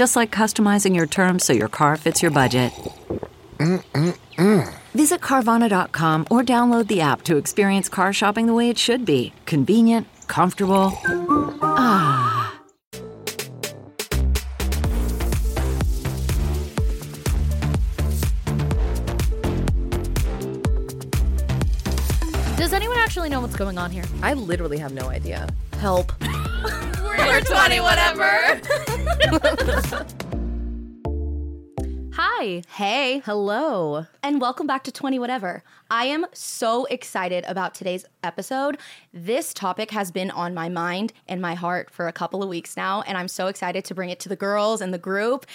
[0.00, 2.72] Just like customizing your terms so your car fits your budget.
[4.94, 9.34] Visit Carvana.com or download the app to experience car shopping the way it should be
[9.44, 10.98] convenient, comfortable.
[11.60, 12.58] Ah.
[22.56, 24.04] Does anyone actually know what's going on here?
[24.22, 25.46] I literally have no idea.
[25.74, 26.14] Help.
[27.26, 28.60] We're 20 whatever.
[32.12, 32.62] Hi.
[32.68, 33.22] Hey.
[33.24, 34.06] Hello.
[34.22, 38.78] and welcome back to 20 whatever i am so excited about today's episode
[39.12, 42.76] this topic has been on my mind and my heart for a couple of weeks
[42.76, 45.46] now and i'm so excited to bring it to the girls and the group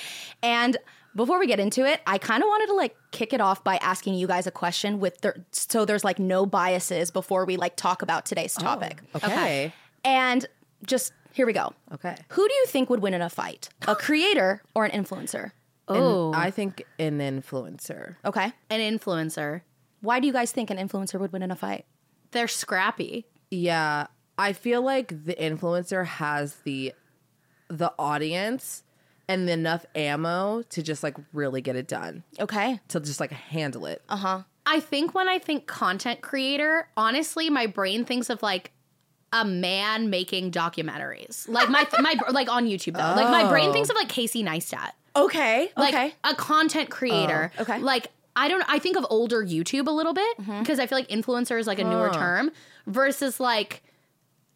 [0.44, 0.78] and
[1.16, 3.78] before we get into it i kind of wanted to like kick it off by
[3.78, 7.76] asking you guys a question with the, so there's like no biases before we like
[7.76, 9.74] talk about today's oh, topic Okay.
[10.04, 10.46] and
[10.86, 12.16] just here we go Okay.
[12.30, 15.52] who do you think would win in a fight a creator or an influencer
[15.88, 18.16] Oh, I think an influencer.
[18.26, 19.62] okay an influencer.
[20.02, 21.86] why do you guys think an influencer would win in a fight
[22.32, 23.26] They're scrappy.
[23.52, 24.08] Yeah,
[24.38, 26.94] I feel like the influencer has the
[27.70, 28.84] the audience
[29.28, 32.24] and enough ammo to just like really get it done.
[32.40, 34.02] okay To just like handle it.
[34.10, 34.44] Uh-huh.
[34.68, 38.72] I think when I think content creator, honestly, my brain thinks of like
[39.36, 41.48] a man making documentaries.
[41.50, 43.22] Like my my like on YouTube though.
[43.22, 44.92] Like my brain thinks of like Casey Neistat.
[45.16, 45.72] Okay.
[45.76, 46.14] Like okay.
[46.24, 47.52] a content creator.
[47.58, 47.80] Oh, okay.
[47.80, 50.60] Like I don't I think of older YouTube a little bit mm-hmm.
[50.60, 52.52] because I feel like influencer is like a newer term
[52.88, 53.84] versus like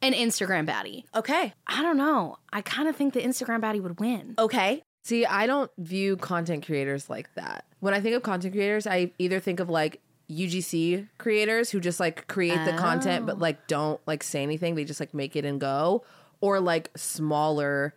[0.01, 1.03] an Instagram baddie.
[1.13, 1.53] Okay.
[1.67, 2.37] I don't know.
[2.53, 4.35] I kind of think the Instagram baddie would win.
[4.39, 4.81] Okay.
[5.03, 7.65] See, I don't view content creators like that.
[7.79, 11.99] When I think of content creators, I either think of like UGC creators who just
[11.99, 13.39] like create the content but oh.
[13.39, 14.75] like don't like say anything.
[14.75, 16.03] They just like make it and go.
[16.41, 17.95] Or like smaller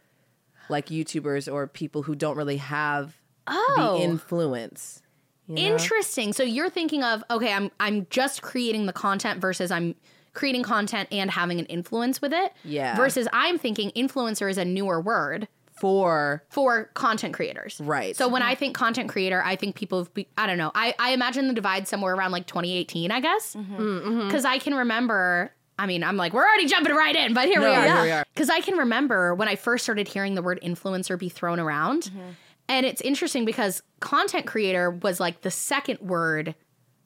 [0.68, 3.16] like YouTubers or people who don't really have
[3.46, 3.96] Oh.
[3.98, 5.02] the influence.
[5.48, 5.60] you know?
[5.60, 6.32] Interesting.
[6.32, 9.94] So you're thinking of okay, I'm I'm just creating the content versus I'm
[10.32, 12.52] creating content and having an influence with it.
[12.64, 12.96] Yeah.
[12.96, 15.48] Versus I'm thinking influencer is a newer word
[15.82, 17.80] For for content creators.
[17.82, 18.14] Right.
[18.14, 20.70] So when I think content creator, I think people have be, I don't know.
[20.76, 23.56] I, I imagine the divide somewhere around like 2018, I guess.
[23.56, 24.28] Mm-hmm.
[24.28, 27.58] Because I can remember I mean, I'm like, we're already jumping right in, but here
[27.58, 28.24] we No, we are.
[28.32, 32.04] Because I can remember when I first started hearing the word influencer be thrown around.
[32.04, 32.30] Mm-hmm.
[32.68, 36.54] And it's interesting because content creator was like the second word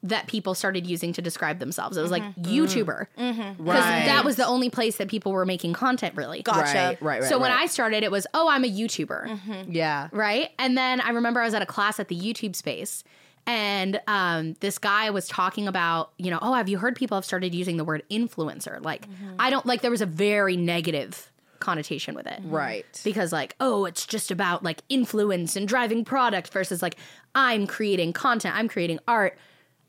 [0.09, 1.97] that people started using to describe themselves.
[1.97, 2.43] It was like mm-hmm.
[2.43, 2.65] Mm-hmm.
[2.65, 3.07] YouTuber.
[3.19, 3.65] Mm-hmm.
[3.65, 3.91] Because Mm-hmm.
[3.91, 4.07] Right.
[4.07, 6.43] that was the only place that people were making content really.
[6.43, 6.61] Gotcha.
[6.61, 7.29] right, right, right.
[7.29, 7.53] so when.
[7.53, 10.51] I started, it was, oh, I'm a YouTuber yeah, right?
[10.59, 13.03] And then I remember I was at a class at the YouTube space,
[13.47, 17.25] and um, this guy was talking about, you know, oh, have you heard people have
[17.25, 18.83] started using the word influencer?
[18.85, 19.07] Like,
[19.39, 19.83] I don't like.
[19.83, 21.31] There was a very negative
[21.61, 22.85] connotation with it, right.
[23.05, 26.97] Because like, oh, it's just about like influence and driving product versus like
[27.35, 29.39] I'm creating content, I'm creating art,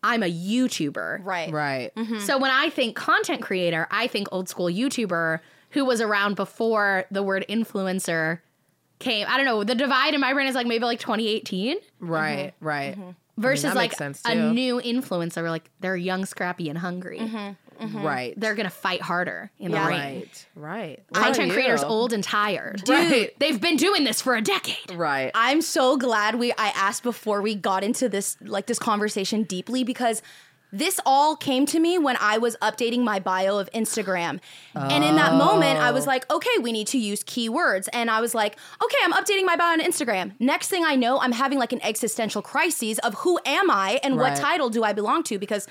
[0.07, 1.51] I'm a YouTuber, Right.
[1.51, 1.95] Right.
[1.95, 2.19] Mm-hmm.
[2.19, 5.39] so when I think content creator, I think old school YouTuber
[5.71, 8.39] who was around before the word influencer
[8.99, 9.27] came.
[9.29, 9.63] I don't know.
[9.63, 12.53] The divide in my brain is like maybe like 2018 Right.
[12.55, 12.65] Mm-hmm.
[12.65, 12.93] Right.
[12.97, 13.09] Mm-hmm.
[13.37, 15.41] versus that like sense, a new influencer.
[15.43, 17.19] We're like they're young, scrappy, and hungry.
[17.79, 18.01] Mm-hmm.
[18.05, 18.33] Right.
[18.39, 19.83] They're gonna fight harder in Yeah.
[19.83, 19.99] the ring.
[19.99, 20.45] right.
[20.55, 21.03] Right.
[21.09, 22.87] What Content creators old and tired.
[22.87, 23.33] Right.
[23.39, 24.91] They've been doing this for a decade.
[24.95, 25.31] Right.
[25.35, 29.83] I'm so glad we I asked before we got into this like this conversation deeply
[29.83, 30.21] because
[30.73, 34.41] this all came to me when I was updating my bio of Instagram.
[34.75, 37.87] And in that moment, I was like, okay, we need to use keywords.
[37.93, 40.33] And I was like, okay, I'm updating my bio on Instagram.
[40.41, 44.17] Next thing I know, I'm having like an existential crisis of who am I and
[44.17, 45.39] what title do I belong to?
[45.39, 45.67] Because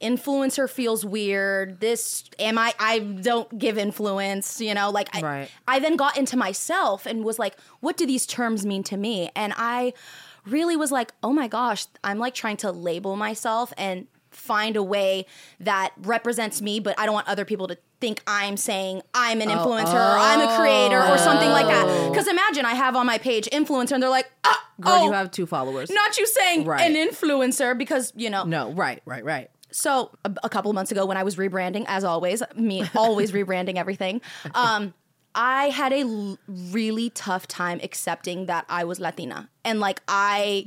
[0.00, 1.80] influencer feels weird.
[1.80, 5.50] This am I I don't give influence, you know, like I Right.
[5.68, 9.30] I then got into myself and was like, what do these terms mean to me?
[9.36, 9.92] And I
[10.46, 14.82] really was like, oh my gosh, I'm like trying to label myself and find a
[14.82, 15.26] way
[15.58, 19.48] that represents me, but I don't want other people to think I'm saying I'm an
[19.48, 22.08] influencer or I'm a creator or something like that.
[22.10, 25.12] Because imagine I have on my page influencer and they're like, ah, Girl, oh, you
[25.12, 25.90] have two followers.
[25.90, 26.80] not you saying Right.
[26.90, 29.50] an influencer because, you know, No, right, right, right.
[29.72, 33.32] So a, a couple of months ago when I was rebranding, as always, me always
[33.38, 34.20] rebranding everything.
[34.54, 34.94] Um,
[35.34, 40.66] I had a l- really tough time accepting that I was Latina, and like I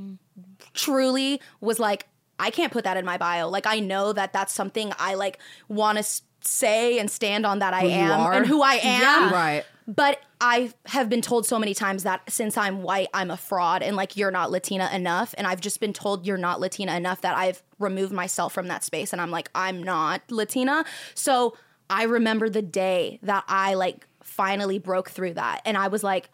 [0.74, 2.08] truly was like,
[2.40, 3.50] I can't put that in my bio.
[3.50, 7.60] Like I know that that's something I like want to s- say and stand on
[7.60, 9.02] that I am and who I am.
[9.02, 9.32] Yeah.
[9.34, 9.64] Right.
[9.88, 13.82] But I have been told so many times that since I'm white, I'm a fraud
[13.82, 15.36] and like you're not Latina enough.
[15.38, 18.84] And I've just been told you're not Latina enough that I've removed myself from that
[18.84, 19.12] space.
[19.12, 20.86] And I'm like, I'm not Latina.
[21.16, 21.58] So
[21.90, 25.62] I remember the day that I like finally broke through that.
[25.66, 26.30] And I was like,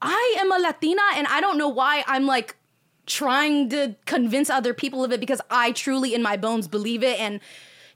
[0.00, 2.56] I am a Latina and I don't know why I'm like
[3.06, 7.18] trying to convince other people of it because I truly in my bones believe it
[7.18, 7.40] and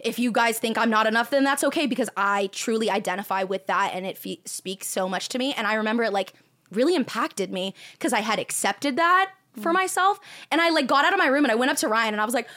[0.07, 3.67] if you guys think I'm not enough then that's okay because I truly identify with
[3.67, 5.53] that and it fe- speaks so much to me.
[5.55, 6.33] And I remember it like
[6.71, 9.75] really impacted me because I had accepted that for mm.
[9.75, 10.21] myself.
[10.51, 12.21] And I like got out of my room and I went up to Riayn and
[12.21, 12.49] I was like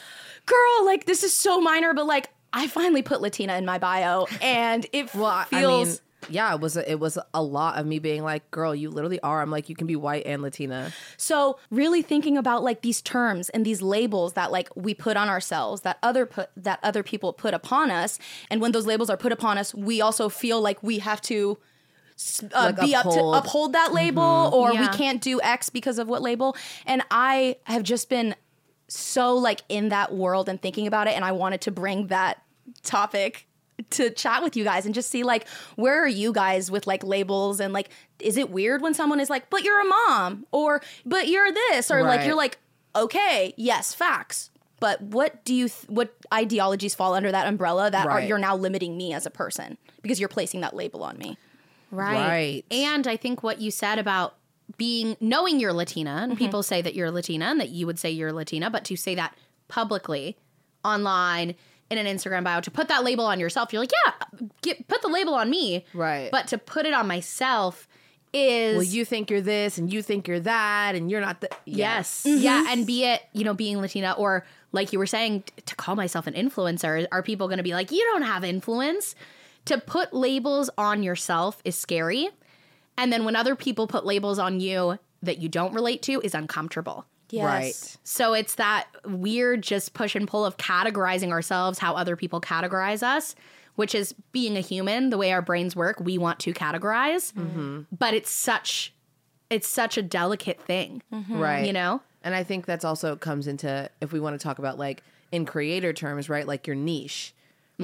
[0.46, 4.26] girl like this is so minor but like I finally put Latina in my bio
[4.40, 7.86] and it Well, feels I mean, yeah, it was a, it was a lot of
[7.86, 10.92] me being like, "Girl, you literally are." I'm like, you can be white and Latina.
[11.16, 15.28] So really thinking about like these terms and these labels that like we put on
[15.28, 18.18] ourselves that other put that other people put upon us,
[18.50, 21.58] and when those labels are put upon us, we also feel like we have to
[22.52, 23.36] uh, Like be up to uphold.
[23.36, 24.82] uphold that label, or Yeah.
[24.82, 26.54] we can't do X because of what label.
[26.84, 28.34] And I have just been
[28.88, 32.42] so like in that world and thinking about it, and I wanted to bring that
[32.82, 33.46] topic
[33.90, 37.02] to chat with you guys and just see like where are you guys with like
[37.04, 40.82] labels and like is it weird when someone is like but you're a mom or
[41.06, 42.58] but you're this or like you're like
[42.94, 48.06] okay yes facts but what do you th- what ideologies fall under that umbrella that
[48.06, 51.36] are you're now limiting me as a person because you're placing that label on me
[51.90, 52.28] Right.
[52.28, 52.64] Right.
[52.70, 54.36] And I think what you said about
[54.76, 56.38] being knowing you're Latina, and mm-hmm.
[56.38, 59.14] people say that you're Latina and that you would say you're Latina, but to say
[59.16, 59.36] that
[59.68, 60.36] publicly
[60.84, 61.54] online
[61.90, 65.02] in an Instagram bio, to put that label on yourself, you're like, yeah, get, put
[65.02, 65.84] the label on me.
[65.92, 66.30] Right.
[66.30, 67.88] But to put it on myself
[68.32, 71.50] is Well, you think you're this and you think you're that, and you're not the.
[71.64, 72.24] Yes.
[72.24, 72.42] Mm-hmm.
[72.42, 72.64] Yeah.
[72.68, 75.96] And be it, you know, being Latina or like you were saying, t- to call
[75.96, 79.14] myself an influencer, are people going to be like, you don't have influence?
[79.66, 82.28] To put labels on yourself is scary.
[82.96, 86.34] And then when other people put labels on you that you don't relate to is
[86.34, 87.06] uncomfortable.
[87.32, 87.96] Yes Right.
[88.04, 93.02] So it's that weird just push and pull of categorizing ourselves how other people categorize
[93.02, 93.34] us,
[93.76, 97.32] which is being a human, the way our brains work, we want to categorize.
[97.32, 97.82] Mm-hmm.
[97.96, 98.92] But it's such
[99.48, 101.02] it's such a delicate thing.
[101.12, 101.38] Mm-hmm.
[101.38, 101.66] Right.
[101.66, 102.00] You know?
[102.22, 105.44] And I think that's also comes into if we want to talk about like in
[105.46, 106.46] creator terms, right?
[106.46, 107.34] Like your niche.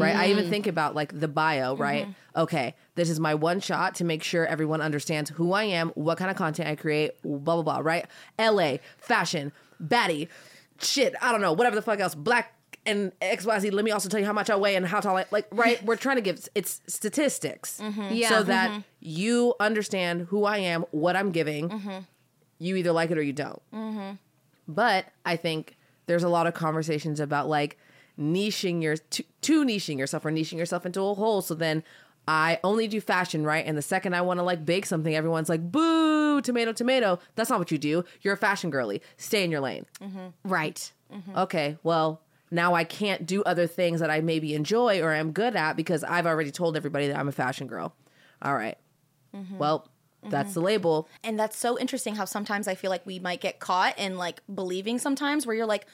[0.01, 0.15] Right.
[0.15, 0.51] I even mm.
[0.51, 2.05] think about like the bio, right?
[2.05, 2.41] Mm-hmm.
[2.41, 6.19] Okay, this is my one shot to make sure everyone understands who I am, what
[6.19, 8.07] kind of content I create, blah blah blah, right?
[8.39, 9.53] LA, fashion,
[9.83, 10.29] baddie,
[10.81, 12.53] shit, I don't know, whatever the fuck else, black
[12.85, 13.73] and XYZ.
[13.73, 15.83] Let me also tell you how much I weigh and how tall I like, right?
[15.85, 17.81] We're trying to give it's statistics.
[17.81, 18.15] Mm-hmm.
[18.15, 18.29] Yeah.
[18.29, 18.81] So that mm-hmm.
[19.01, 22.05] you understand who I am, what I'm giving.
[22.59, 24.19] You either like it or you don't.
[24.69, 25.77] But I think
[26.07, 27.79] there's a lot of conversations about like
[28.19, 31.43] niching your to, to niching yourself or niching yourself into a hole.
[31.43, 31.83] So then
[32.29, 33.65] I only do fashion, right?
[33.65, 37.19] And the second I want to like bake something, everyone's like, boo, tomato, tomato.
[37.37, 38.05] That's not what you do.
[38.23, 39.01] You're a fashion girly.
[39.17, 39.87] Stay in your lane.
[40.01, 40.27] Mm-hmm.
[40.45, 40.93] Right.
[41.13, 41.39] Mm-hmm.
[41.39, 45.55] Okay, well, now I can't do other things that I maybe enjoy or am good
[45.55, 47.95] at because I've already told everybody that I'm a fashion girl.
[48.43, 48.77] All right.
[49.35, 49.59] Mm-hmm.
[49.59, 49.89] Well,
[50.29, 51.09] that's the label.
[51.23, 54.41] and that's so interesting how sometimes I feel like we might get caught in like
[54.53, 55.87] believing sometimes where you're like,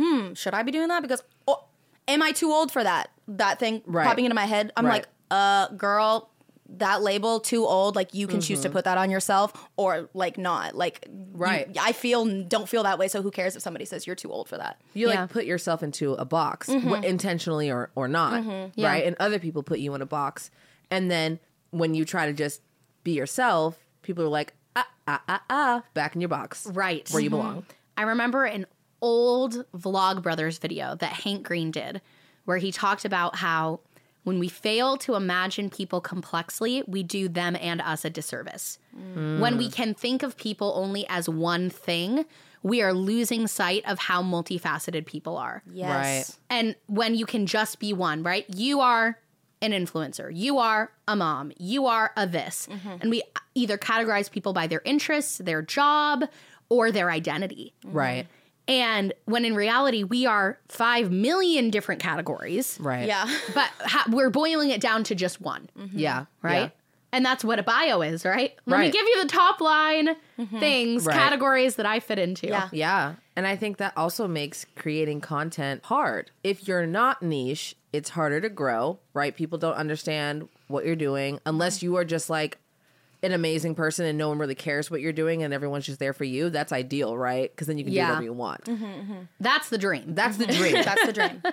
[0.00, 1.02] hmm, should I be doing that?
[1.02, 1.64] Because oh,
[2.08, 3.10] am I too old for that?
[3.28, 4.06] That thing Right.
[4.06, 4.72] popping into my head.
[4.76, 4.94] I'm Right.
[4.94, 6.30] like, uh, girl,
[6.74, 7.96] that label too old.
[7.96, 10.74] Like you can choose to put that on yourself or like not.
[10.76, 11.76] Like you- Right.
[11.80, 13.08] I feel don't feel that way.
[13.08, 14.80] So who cares if somebody says you're too old for that?
[14.94, 15.20] You Yeah.
[15.22, 18.44] like put yourself into a box, wh- intentionally or or not,
[18.76, 18.86] Yeah.
[18.88, 19.04] right?
[19.04, 20.50] And other people put you in a box,
[20.92, 21.40] and then
[21.70, 22.60] when you try to just
[23.02, 27.08] be yourself, people are like, ah ah ah ah, back in your box, Right.
[27.10, 27.64] where you belong.
[27.96, 28.66] I remember an
[29.00, 32.00] old Vlog Brothers video that Hank Green did
[32.44, 33.80] where he talked about how
[34.22, 38.78] When we fail to imagine people complexly, we do them and us a disservice.
[39.14, 42.26] When we can think of people only as one thing,
[42.62, 45.62] we are losing sight of how multifaceted people are.
[45.72, 46.38] Yes.
[46.50, 48.44] And when you can just be one, right?
[48.54, 49.18] You are
[49.62, 52.66] an influencer, you are a mom, you are a this.
[52.70, 52.96] Mm-hmm.
[53.00, 53.22] And we
[53.54, 56.24] either categorize people by their interests, their job,
[56.68, 57.74] or their identity.
[57.84, 58.26] Right.
[58.68, 63.06] And when in reality, we are 5 million different categories, Right.
[63.06, 63.24] Yeah.
[63.54, 65.98] but ha- we're boiling it down to just one, mm-hmm.
[65.98, 66.26] Yeah.
[66.42, 66.62] right?
[66.62, 66.68] Yeah.
[67.12, 68.54] And that's what a bio is, right?
[68.66, 70.58] Let me give you the top line mm-hmm.
[70.60, 71.16] things, Right.
[71.16, 72.46] categories that I fit into.
[72.46, 72.68] Yeah.
[72.70, 73.14] Yeah.
[73.34, 76.30] And I think that also makes creating content hard.
[76.44, 79.34] If you're not niche, it's harder to grow, right?
[79.34, 82.58] People don't understand what you're doing unless you are just like
[83.22, 86.12] an amazing person and no one really cares what you're doing and everyone's just there
[86.12, 86.48] for you.
[86.50, 87.50] That's ideal, right?
[87.50, 88.06] Because then you can Yeah.
[88.06, 88.64] do whatever you want.
[88.64, 89.18] Mm-hmm, mm-hmm.
[89.40, 90.14] That's the dream.
[90.14, 90.72] That's the dream.
[90.74, 91.42] That's the dream.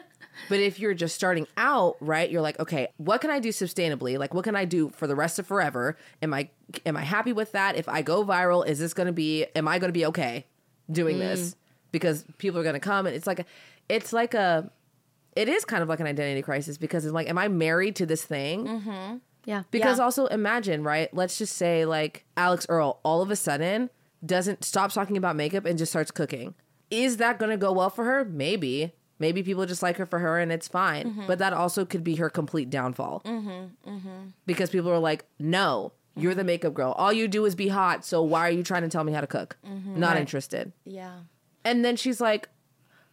[0.50, 4.19] But if you're just starting out, right, you're like, okay, what can I do sustainably?
[4.19, 5.97] Like what can I do for the rest of forever?
[6.21, 6.50] Am I
[6.86, 7.75] am I happy with that?
[7.75, 10.45] If I go viral, is this going to be am I going to be okay
[10.91, 11.50] doing this?
[11.50, 11.55] Mm.
[11.91, 13.45] Because people are going to come and it's like a,
[13.89, 14.69] it's like a
[15.36, 18.05] it is kind of like an identity crisis because it's like am I married to
[18.05, 18.67] this thing?
[18.67, 19.17] Mm-hmm.
[19.48, 19.63] Yeah.
[19.72, 20.04] Because Yeah.
[20.04, 21.12] also imagine, right?
[21.13, 23.89] Let's just say like Alix Earle all of a sudden
[24.24, 26.54] doesn't stop talking about makeup and just starts cooking.
[26.92, 28.25] Is that going to go well for her?
[28.25, 28.94] Maybe.
[29.20, 31.08] Maybe people just like her for her and it's fine.
[31.12, 31.27] Mm-hmm.
[31.27, 33.24] But that also could be her complete downfall.
[34.46, 36.92] Because people are like, no, you're the makeup girl.
[36.98, 38.06] All you do is be hot.
[38.06, 39.58] So why are you trying to tell me how to cook?
[39.66, 40.00] Mm-hmm.
[40.00, 40.72] Not interested.
[40.86, 41.20] Yeah.
[41.63, 42.50] And then she's like,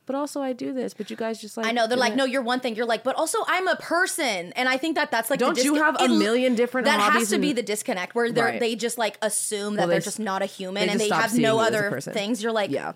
[0.07, 0.95] but also I do this.
[0.95, 2.77] But you guys just like I know they're like, it." no, you're one thing.
[2.77, 5.39] You're like, but also I'm a person, and I think that that's like.
[5.39, 8.41] the Don't you have a million different That has to be the disconnect where they
[8.41, 8.61] Right.
[8.61, 11.09] they just like assume that Well, they're they just not a human they and they
[11.09, 12.43] have no you as a other things.
[12.43, 12.93] You're like, Yeah.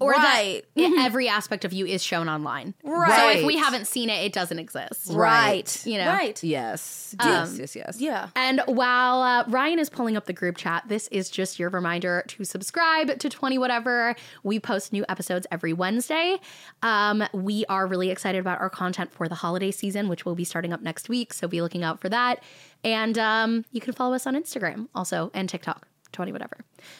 [0.00, 0.64] Or Right.
[0.76, 2.74] that every aspect of you is shown online.
[2.84, 3.16] Right.
[3.34, 5.10] So if we haven't seen it, it doesn't exist.
[5.12, 6.06] right, You know?
[6.08, 7.16] right, Yes.
[7.18, 8.00] Um, yes, yes, yes.
[8.00, 8.28] yeah.
[8.36, 12.22] And while uh, Riayn is pulling up the group chat, this is just your reminder
[12.28, 14.14] to subscribe to 20 Whatever.
[14.44, 16.36] We post new episodes every Wednesday.
[16.82, 20.44] Um, we are really excited about our content for the holiday season, which will be
[20.44, 21.32] starting up next week.
[21.34, 22.42] So be looking out for that.
[22.84, 25.88] And um, you can follow us on Instagram also and TikTok.
[26.12, 26.56] 20 whatever.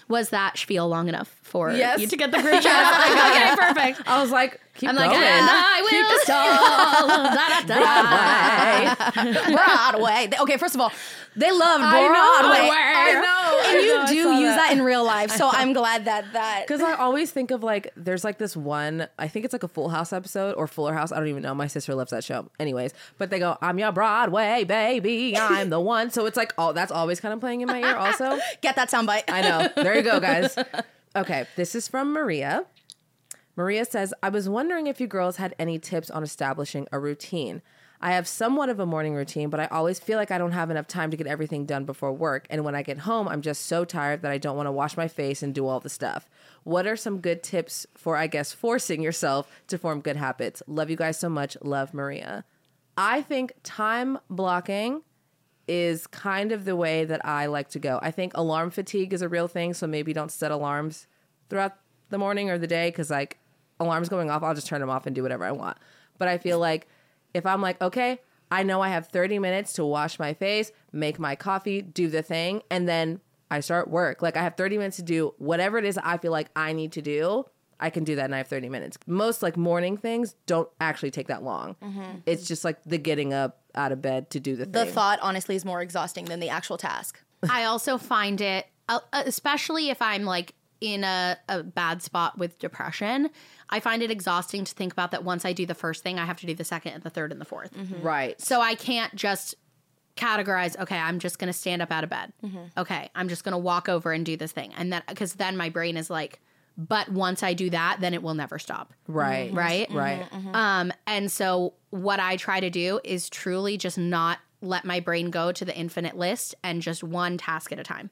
[0.09, 2.01] Was that spiel long enough for Yes.
[2.01, 3.57] you to get the group chat?
[3.57, 4.09] okay, perfect.
[4.09, 5.09] I was like, keep I'm going.
[5.09, 7.09] like, and I will stall.
[7.35, 9.53] Da, da, da.
[9.55, 10.29] Broadway.
[10.41, 10.93] Okay, first of all,
[11.37, 12.69] they love I know, Broadway.
[12.71, 14.69] I know, and you know, do use that.
[14.69, 15.31] that in real life.
[15.33, 19.09] So I'm glad that that Because I always think of like, there's like this one,
[19.19, 21.13] I think it's like a Full House episode or Fuller House.
[21.13, 21.55] I don't even know.
[21.55, 22.49] My sister loves that show.
[22.59, 25.37] Anyways, but they go, I'm your Broadway baby.
[25.37, 26.11] I'm the one.
[26.11, 28.39] So it's like, oh, that's always kind of playing in my ear also.
[28.63, 29.25] get that soundbite.
[29.29, 29.68] I know.
[29.77, 30.57] There you go, guys.
[31.17, 32.67] Okay, this is from Maria.
[33.57, 37.61] Maria says, I was wondering if you girls had any tips on establishing a routine.
[38.01, 40.71] I have somewhat of a morning routine, but I always feel like I don't have
[40.71, 42.47] enough time to get everything done before work.
[42.49, 44.97] And when I get home, I'm just so tired that I don't want to wash
[44.97, 46.29] my face and do all the stuff.
[46.63, 50.63] What are some good tips for, I guess, forcing yourself to form good habits?
[50.69, 51.57] Love you guys so much.
[51.61, 52.45] Love, Maria.
[52.97, 55.03] I think time blocking
[55.69, 57.99] is kind of the way that I like to go.
[58.03, 61.07] I think alarm fatigue is a real thing, so maybe don't set alarms
[61.49, 61.75] throughout
[62.11, 63.39] the morning or the day because like
[63.79, 65.79] alarms going off, I'll just turn them off and do whatever I want.
[66.19, 66.89] But I feel like
[67.35, 68.21] if I'm like, okay,
[68.51, 72.23] I know I have 30 minutes to wash my face, make my coffee, do the
[72.23, 73.21] thing, and then
[73.51, 74.23] I start work.
[74.23, 76.93] Like I have 30 minutes to do whatever it is I feel like I need
[76.93, 77.45] to do.
[77.81, 78.99] I can do that and I have 30 minutes.
[79.07, 81.77] Most like morning things don't actually take that long.
[81.83, 82.19] Mm-hmm.
[82.27, 84.95] It's just like the getting up out of bed to do the the thing.
[84.95, 87.21] thought honestly is more exhausting than the actual task.
[87.51, 92.39] I also find it, uh, uh, especially if I'm like in a, a bad spot
[92.39, 93.31] with depression,
[93.71, 96.25] I find it exhausting to think about that once I do the first thing, I
[96.25, 98.03] have to do the second and the third and the 4th mm-hmm.
[98.03, 98.41] Right.
[98.41, 99.55] So I can't just
[100.17, 102.33] categorize, okay, I'm just going to stand up out of bed.
[102.45, 102.81] Mm-hmm.
[102.81, 104.73] Okay, I'm just going to walk over and do this thing.
[104.77, 106.41] And then, because then my brain is like,
[106.79, 108.95] but once I do that, then it will never stop.
[109.09, 109.53] Right.
[109.53, 109.91] Right?
[109.91, 110.21] Right.
[110.23, 110.47] Mm-hmm, mm-hmm.
[110.49, 110.55] Mm-hmm.
[110.57, 115.31] Um, and so what I try to do is truly just not let my brain
[115.31, 118.11] go to the infinite list and just one task at a time.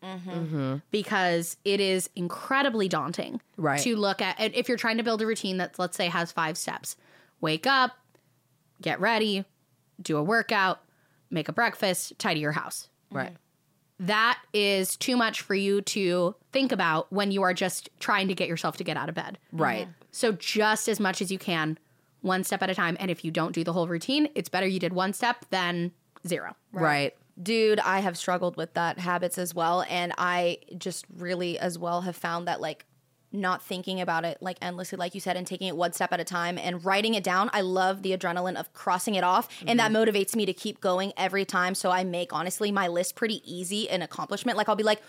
[0.91, 3.81] Because it is incredibly daunting Right.
[3.81, 6.59] to look at if you're trying to build a routine that let's say has five
[6.59, 6.97] steps.
[7.41, 7.93] Wake up,
[8.81, 9.45] get ready,
[10.01, 10.81] do a workout,
[11.31, 12.89] make a breakfast, tidy your house.
[13.11, 13.37] Right.
[13.99, 18.35] That is too much for you to think about when you are just trying to
[18.35, 19.39] get yourself to get out of bed.
[19.53, 19.89] Right.
[20.11, 21.79] So just as much as you can,
[22.21, 22.97] one step at a time.
[23.01, 25.93] And if you don't do the whole routine, it's better you did one step than
[26.27, 26.57] zero.
[26.73, 27.15] Right.
[27.43, 29.85] Dude, I have struggled with that habits as well.
[29.89, 32.85] And I just really as well have found that like
[33.37, 36.21] not thinking about it like endlessly, like you said, and taking it one step at
[36.21, 37.51] a time and writing it down.
[37.53, 40.11] I love the adrenaline of crossing it off, and that mm-hmm.
[40.11, 41.75] motivates me to keep going every time.
[41.75, 44.59] So I make honestly my list pretty easy an accomplishment.
[44.59, 45.03] Like I'll be like,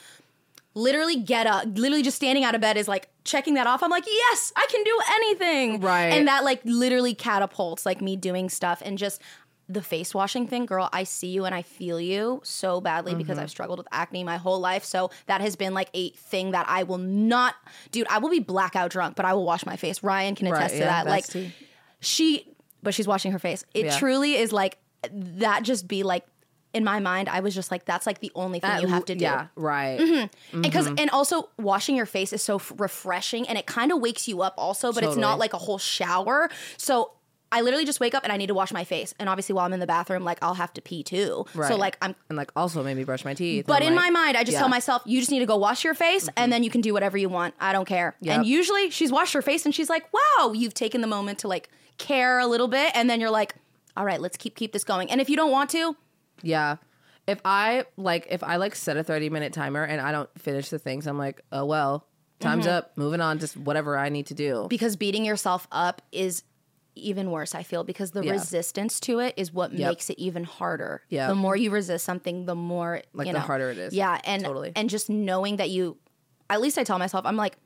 [0.77, 3.81] literally get up, literally just standing out of bed is like checking that off.
[3.81, 5.81] I'm like, yes, I can do anything.
[5.81, 6.13] Right.
[6.13, 9.21] And that like literally catapults like me doing stuff and just
[9.69, 13.17] the face washing thing, girl, I see you and I feel you so badly Mm-hmm.
[13.19, 14.85] because I've struggled with acne my whole life.
[14.85, 17.55] So that has been like a thing that I will not,
[17.91, 19.99] dude, I will be blackout drunk, but I will wash my face.
[19.99, 21.07] Riayn can attest Right, to yeah, that.
[21.07, 21.51] Like bestie.
[21.99, 22.47] she,
[22.81, 23.65] but she's washing her face.
[23.73, 23.97] It Yeah.
[23.99, 24.77] truly is like
[25.11, 26.25] that just be like,
[26.73, 29.15] in my mind, I was just like, that's like the only thing you have to
[29.15, 29.23] do.
[29.23, 30.29] Yeah, right.
[30.53, 34.27] Because and also washing your face is so f- refreshing and it kind of wakes
[34.27, 36.49] you up also, but it's not like a whole shower.
[36.77, 37.11] So
[37.51, 39.13] I literally just wake up and I need to wash my face.
[39.19, 41.45] And obviously while I'm in the bathroom, like I'll have to pee too.
[41.53, 43.65] So like I'm And like also maybe brush my teeth.
[43.67, 44.59] but in like- my mind, I just yeah.
[44.59, 46.93] tell myself, you just need to go wash your face and then you can do
[46.93, 47.53] whatever you want.
[47.59, 48.15] I don't care.
[48.21, 48.35] Yep.
[48.37, 51.47] And usually she's washed her face and she's like, wow, you've taken the moment to
[51.47, 52.91] like care a little bit.
[52.95, 53.55] And then you're like,
[53.95, 55.09] all right, let's keep keep this going.
[55.09, 55.95] And if you don't want to,
[56.41, 56.75] Yeah.
[57.27, 60.69] If I like if I like set a 30 minute timer and I don't finish
[60.69, 62.05] the things, I'm like, oh well,
[62.39, 62.75] time's Mm-hmm.
[62.75, 64.67] up, moving on, just whatever I need to do.
[64.69, 66.43] because beating yourself up is
[66.97, 68.31] even worse i feel because the Yeah.
[68.33, 69.89] resistance to it is what Yep.
[69.89, 71.27] makes it even harder Yeah.
[71.27, 73.93] the more you resist something the more Like, you the harder it is.
[73.93, 74.71] yeah and Totally.
[74.75, 75.97] and just knowing that you
[76.49, 77.57] at least i tell myself i'm like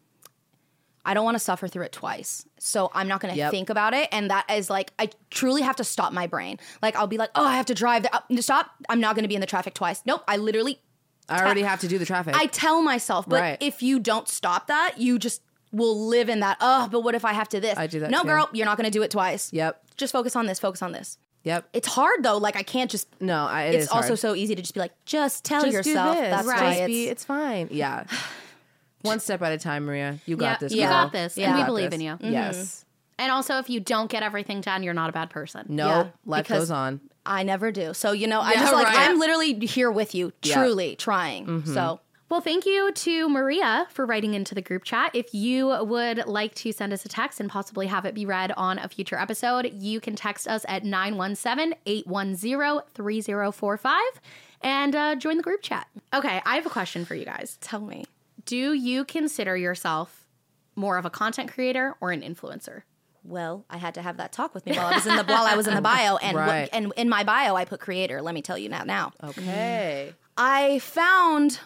[1.06, 3.52] i don't want to suffer through it twice so i'm not going to Yep.
[3.52, 6.96] think about it and that is like i truly have to stop my brain like
[6.96, 8.12] i'll be like oh i have to drive there.
[8.14, 10.80] Uh, stop i'm not going to be in the traffic twice nope i literally
[11.30, 12.36] I already have to do the traffic.
[12.36, 13.58] I tell myself, but Right.
[13.62, 16.58] if you don't stop that, you just will live in that.
[16.62, 17.78] Oh, but what if I have to this?
[17.78, 18.28] I do that No, too.
[18.28, 19.52] girl, you're not going to do it twice.
[19.54, 19.82] Yep.
[19.98, 20.60] Just focus on this.
[20.60, 21.18] Focus on this.
[21.44, 21.68] yep.
[21.74, 22.38] It's hard though.
[22.38, 23.08] Like I can't just.
[23.22, 24.20] No, I, it it's is also hard.
[24.20, 26.18] so easy to just be like, just tell Just do yourself.
[26.18, 26.30] this.
[26.30, 26.62] That's Right.
[26.62, 26.88] why Just it's.
[26.88, 27.68] be- it's fine.
[27.72, 28.04] Yeah.
[29.04, 30.20] One step at a time, Maria.
[30.28, 30.74] You got Yeah, this.
[30.74, 30.90] you girl.
[30.90, 32.00] got this, and we believe this.
[32.00, 32.18] in you.
[32.22, 32.86] Yes.
[33.18, 35.66] And also, if you don't get everything done, you're not a bad person.
[35.70, 37.02] No, Yeah, life because- goes on.
[37.24, 37.94] I never do.
[37.94, 39.10] So you know, I Yeah, just like right.
[39.10, 40.54] I'm literally here with you, Yeah.
[40.56, 40.62] Mm-hmm.
[40.64, 41.66] truly trying.
[41.66, 42.00] So
[42.32, 45.12] Well, thank you to Maria for writing into the group chat.
[45.14, 48.54] If you would like to send us a text and possibly have it be read
[48.56, 54.00] on a future episode, you can text us at 917 810 3045
[54.62, 55.88] and uh, join the group chat.
[56.14, 57.58] Okay, I have a question for you guys.
[57.60, 58.06] tell me.
[58.46, 60.26] Do you consider yourself
[60.78, 62.84] more of a content creator or an influencer?
[63.26, 65.44] Well, I had to have that talk with me while I was in the while
[65.44, 66.70] I was in the bio, and what- Right.
[66.72, 68.22] and in my bio I put creator.
[68.22, 68.86] Let me tell you now.
[68.86, 70.14] Now Okay.
[70.38, 71.60] I found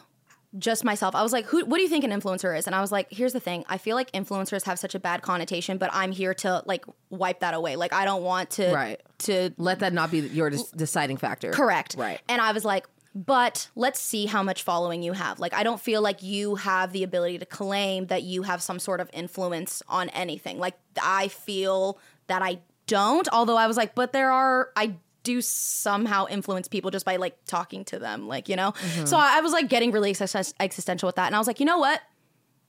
[0.58, 1.16] just myself.
[1.16, 2.66] I was like, Who, what do you think an influencer is?
[2.68, 3.66] And I was like, here's the thing.
[3.68, 7.40] I feel like influencers have such a bad connotation, but I'm here to like wipe
[7.42, 7.76] that away.
[7.76, 9.02] Like I don't want to Right.
[9.20, 11.52] to Let that not be your des- deciding factor.
[11.52, 11.96] correct.
[11.98, 12.22] Right.
[12.30, 15.40] And I was like, but let's see how much following you have.
[15.40, 18.78] Like I don't feel like you have the ability to claim that you have some
[18.80, 20.60] sort of influence on anything.
[20.60, 25.42] Like I feel that I don't, although I was like, but there are I do
[25.42, 28.72] somehow influence people just by like talking to them, like, you know?
[28.72, 29.06] Mm-hmm.
[29.06, 31.26] So I was like getting really exist- existential with that.
[31.26, 32.02] And I was like, you know what?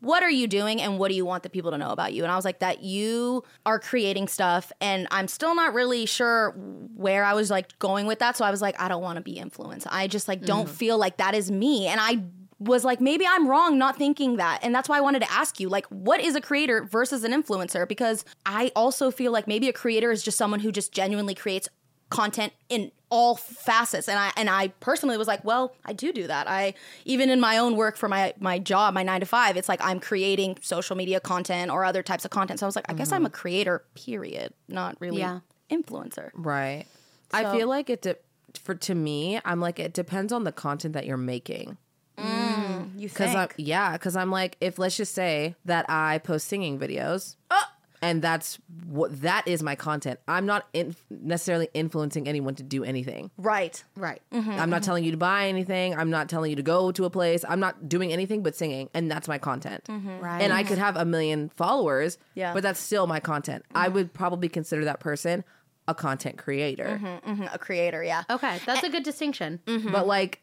[0.00, 2.22] What are you doing and what do you want the people to know about you?
[2.22, 4.72] And I was like, that you are creating stuff.
[4.80, 6.50] And I'm still not really sure
[6.96, 8.36] where I was like going with that.
[8.36, 9.86] So I was like, I don't want to be influenced.
[9.90, 11.86] I just like don't feel like that is me.
[11.86, 12.24] And I
[12.58, 14.60] was like, maybe I'm wrong not thinking that.
[14.62, 17.32] And that's why I wanted to ask you, like, what is a creator versus an
[17.32, 17.86] influencer?
[17.86, 21.68] Because I also feel like maybe a creator is just someone who just genuinely creates
[22.10, 26.26] content in all facets and i and i personally was like well i do do
[26.26, 29.56] that i even in my own work for my my job my 9 to 5
[29.56, 32.74] it's like i'm creating social media content or other types of content so i was
[32.76, 33.34] like i guess i'm a mm-hmm.
[33.34, 35.40] creator period not really Yeah.
[35.70, 36.86] influencer Right.
[37.32, 38.16] I feel like it de-
[38.58, 41.76] for to me, I'm like it depends on the content that you're making.
[42.18, 46.18] Mm, you Cuz think I'm yeah, cuz I'm like if let's just say that I
[46.18, 47.62] post singing videos oh,
[48.02, 50.20] and that's what that is my content.
[50.28, 53.30] I'm not in, necessarily influencing anyone to do anything.
[53.36, 54.22] right Right.
[54.32, 54.84] Mm-hmm, I'm not mm-hmm.
[54.84, 55.96] telling you to buy anything.
[55.96, 57.44] I'm not telling you to go to a place.
[57.48, 59.84] I'm not doing anything but singing, and that's my content.
[59.84, 60.20] Mm-hmm.
[60.20, 60.42] Right.
[60.42, 62.52] And I could have a million followers, Yeah.
[62.54, 63.64] but that's still my content.
[63.74, 65.44] I would probably consider that person
[65.88, 67.00] a content creator.
[67.02, 69.60] Mhm, a creator yeah Okay, that's a good distinction.
[69.66, 70.42] But like,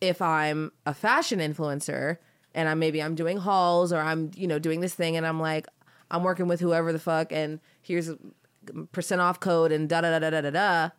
[0.00, 2.18] if I'm a fashion influencer
[2.54, 5.40] and I'm maybe I'm doing hauls or I'm you know doing this thing and I'm
[5.40, 5.66] like
[6.10, 8.18] I'm working with whoever the fuck and here's a
[8.92, 10.90] percent off code and da da da da da da da.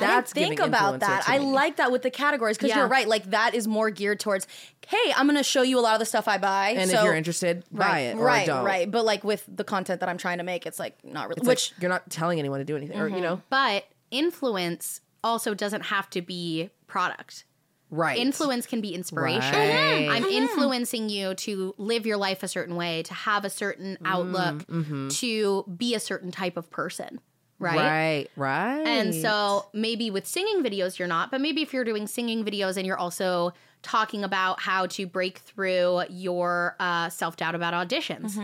[0.00, 1.28] I didn't think about that.
[1.28, 2.78] I like that with the categories because Yeah.
[2.78, 3.08] you're right.
[3.08, 4.46] Like that is more geared towards,
[4.86, 6.70] hey, I'm going to show you a lot of the stuff I buy.
[6.70, 8.64] And so- if you're interested, buy right, it or right, don't.
[8.64, 8.90] right.
[8.90, 11.40] But like with the content that I'm trying to make, it's like not really.
[11.40, 13.22] It's which like you're not telling anyone to do anything, or you mm-hmm.
[13.24, 17.44] know, But influence also doesn't have to be product.
[17.90, 18.18] Right.
[18.18, 19.54] Influence can be inspiration.
[19.54, 20.08] Right.
[20.10, 24.06] I'm influencing you to live your life a certain way, to have a certain Mm,
[24.06, 25.08] outlook, mm-hmm.
[25.08, 27.20] to be a certain type of person.
[27.60, 27.76] Right.
[27.76, 28.28] Right.
[28.36, 28.86] Right.
[28.86, 32.76] And so maybe with singing videos, you're not, but maybe if you're doing singing videos
[32.76, 38.36] and you're also talking about how to break through your uh, self doubt about auditions,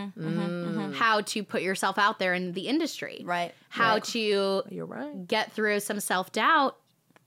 [0.95, 3.55] how to put yourself out there in the industry, Right.
[3.69, 5.27] How to You're right.
[5.29, 6.77] get through some self doubt,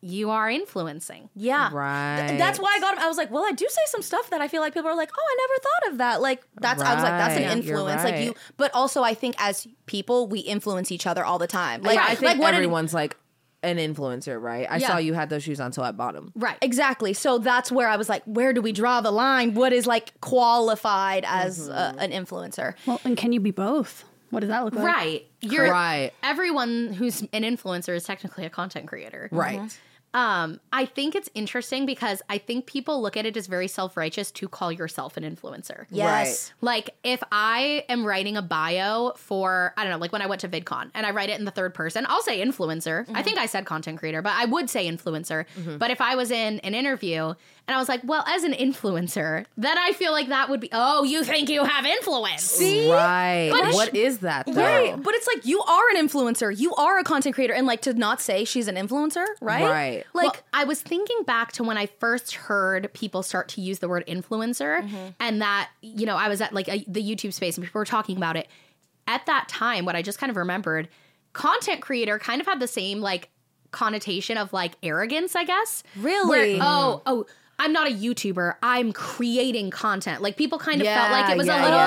[0.02, 1.30] you are influencing.
[1.36, 1.70] Yeah.
[1.74, 2.28] Right.
[2.28, 3.04] Th- That's why I got him.
[3.04, 4.96] I was like, well, I do say some stuff that I feel like people are
[4.96, 6.22] like, oh, I never thought of that.
[6.22, 7.58] Like that's I was like, that's an Right.
[7.58, 8.04] Influence.
[8.04, 11.82] Like you but also I think as people, we influence each other all the time.
[11.82, 13.18] Like yeah, I think like what did- everyone's like
[13.64, 14.68] an influencer, right?
[14.70, 14.88] I Yeah.
[14.88, 16.32] saw you had those shoes on, so I bought them.
[16.36, 16.58] Right.
[16.62, 17.14] Exactly.
[17.14, 19.56] So that's where I was like, where do we draw the line?
[19.56, 22.76] What is like qualified as uh, an influencer?
[22.86, 24.06] Well, and can you be both?
[24.30, 24.86] What does that look like?
[24.86, 25.28] Right.
[25.42, 26.12] You're Right.
[26.24, 29.30] everyone who's an influencer is technically a content creator.
[29.32, 29.60] Right.
[29.60, 29.68] Mm-hmm.
[30.14, 33.98] Um, I think it's interesting because I think people look at it as very self
[33.98, 35.86] righteous to call yourself an influencer.
[35.92, 36.54] Yes.
[36.62, 40.42] Like if I am writing a bio for I don't know, like when I went
[40.42, 43.02] to VidCon and I write it in the third person, I'll say influencer.
[43.02, 43.22] I mm-hmm.
[43.22, 45.46] think I said content creator, but I would say influencer.
[45.56, 45.78] Mm-hmm.
[45.78, 47.36] But if I was in an interview
[47.68, 50.70] and I was like, well, as an influencer, then I feel like that would be,
[50.72, 52.44] oh, you think you have influence?
[52.44, 52.90] See?
[52.90, 53.50] Right.
[53.52, 54.54] But- what is that though?
[54.54, 54.96] Right.
[54.96, 56.58] But it's like you are an influencer.
[56.58, 57.54] You are a content creator.
[57.54, 59.64] And like to not say she's an influencer, right?
[59.64, 60.06] Right.
[60.14, 63.80] Like Well, I was thinking back to when I first heard people start to use
[63.80, 65.10] the word influencer, mm-hmm.
[65.20, 67.86] and that you know I was at like a, the YouTube space and people were
[67.86, 68.48] talking about it.
[69.08, 70.88] At that time, what I just kind of remembered,
[71.34, 73.30] content creator kind of had the same like
[73.72, 75.84] connotation of like arrogance, I guess.
[75.98, 76.58] Really?
[76.58, 77.26] Where, oh, oh.
[77.60, 78.56] I'm not a YouTuber.
[78.62, 80.22] I'm creating content.
[80.22, 81.78] Like people kind of Yeah, felt like it was yeah, a little.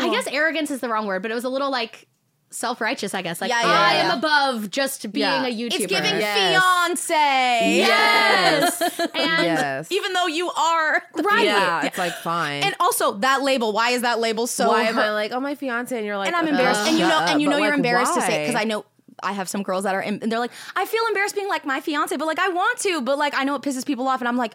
[0.00, 0.06] yeah.
[0.06, 0.34] I guess oh.
[0.34, 2.08] arrogance is the wrong word, but it was a little like
[2.50, 3.14] self righteous.
[3.14, 4.12] I guess like Yeah, yeah, I yeah.
[4.12, 5.46] am above just being Yeah.
[5.46, 5.66] a YouTuber.
[5.74, 6.62] it's giving Yes.
[7.06, 7.76] fiance.
[7.78, 8.82] Yes.
[8.82, 9.92] and Yes.
[9.92, 11.44] Even though you are right.
[11.44, 12.62] Yeah, it's like fine.
[12.64, 15.40] And also that label, why is that label so why am hurt- I like, oh
[15.40, 16.80] my fiance, and you're like, and I'm embarrassed.
[16.82, 18.60] "Ugh, and you know, shut and you know, But, you're like, embarrassed to say because?
[18.60, 18.84] I know
[19.22, 21.80] I have some girls that are, and they're like, I feel embarrassed being like my
[21.80, 24.28] fiance, but like I want to, but like I know it pisses people off, and
[24.28, 24.54] I'm like,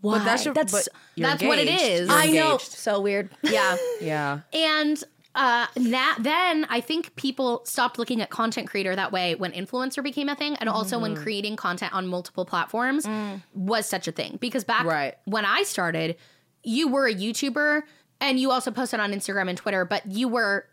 [0.00, 0.18] why?
[0.18, 2.08] But that's your, that's but that's what it is.
[2.10, 3.30] I know, so weird.
[3.42, 3.76] Yeah.
[4.00, 4.40] Yeah.
[4.52, 5.02] And
[5.34, 10.02] uh na- then I think people stopped looking at content creator that way when influencer
[10.02, 13.06] became a thing and also when creating content on multiple platforms
[13.54, 15.16] was such a thing because back Right.
[15.26, 16.16] when I started
[16.64, 17.82] you were a YouTuber
[18.22, 20.64] and you also posted on Instagram and Twitter but you were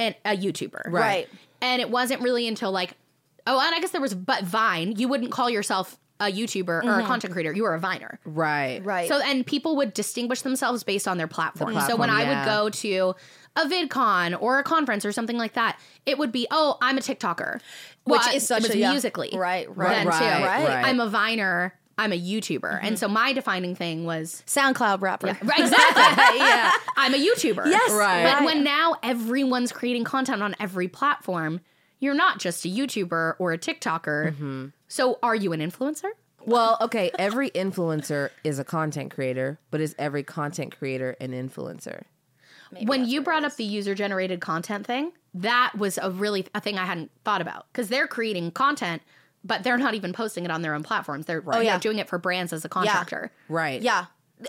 [0.00, 1.28] an, a YouTuber Right.
[1.60, 2.94] and it wasn't really until like
[3.46, 6.80] oh and I guess there was but Vine you wouldn't call yourself a YouTuber or
[6.80, 7.06] a mm-hmm.
[7.06, 8.84] content creator you were a Viner Right.
[8.84, 9.08] Right.
[9.08, 11.72] so and people would distinguish themselves based on their platform.
[11.80, 13.14] so when platform, I would go to
[13.56, 17.00] a VidCon or a conference or something like that, it would be, oh, I'm a
[17.00, 17.60] TikToker,
[18.04, 18.90] Which Well, is such it was a- yeah.
[18.92, 19.88] Musical.ly Right, right.
[19.88, 20.44] then Right, too.
[20.44, 20.84] right, right.
[20.86, 21.74] I'm a Viner.
[22.00, 25.26] I'm a YouTuber, and so my defining thing was SoundCloud rapper.
[25.26, 26.38] right, exactly.
[26.38, 27.66] yeah, I'm a YouTuber.
[27.66, 28.22] Yes, Right.
[28.24, 28.44] But right.
[28.44, 31.60] when now everyone's creating content on every platform,
[31.98, 34.32] you're not just a YouTuber or a TikToker.
[34.32, 34.66] Mm-hmm.
[34.88, 36.10] So are you an influencer?
[36.46, 42.04] Well, okay, every influencer is a content creator, but is every content creator an influencer?
[42.82, 46.78] when you brought up the user generated content thing, that was a really a thing
[46.78, 49.02] I hadn't thought about because they're creating content,
[49.44, 51.26] but they're not even posting it on their own platforms.
[51.26, 51.78] They're you know, yeah.
[51.78, 53.30] doing it for brands as a contractor.
[53.48, 53.80] Right.
[53.80, 54.06] Yeah.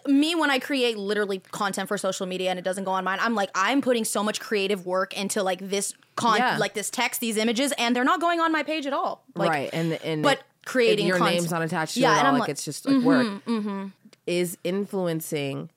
[0.08, 3.20] Me, when I create literally content for social media and it doesn't go on mine,
[3.22, 6.58] I'm like, I'm putting so much creative work into like this con, Yeah.
[6.58, 9.26] like this text, these images, and they're not going on my page at all.
[9.36, 9.70] Like, right.
[9.74, 12.34] And and but creating your content- name's not attached to Yeah, it and at all.
[12.34, 13.28] I'm Like, like- it's just like mm-hmm, work.
[13.46, 13.86] Mm-hmm.
[14.28, 15.70] Is influencing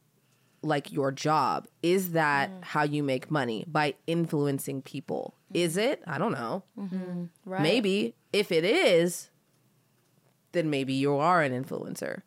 [0.62, 1.66] like your job?
[1.82, 2.64] Is that mm.
[2.64, 5.34] how you make money by influencing people?
[5.52, 6.02] Is it?
[6.06, 6.62] I don't know.
[7.44, 7.62] Right.
[7.62, 9.30] Maybe if it is,
[10.52, 12.22] then maybe you are an influencer.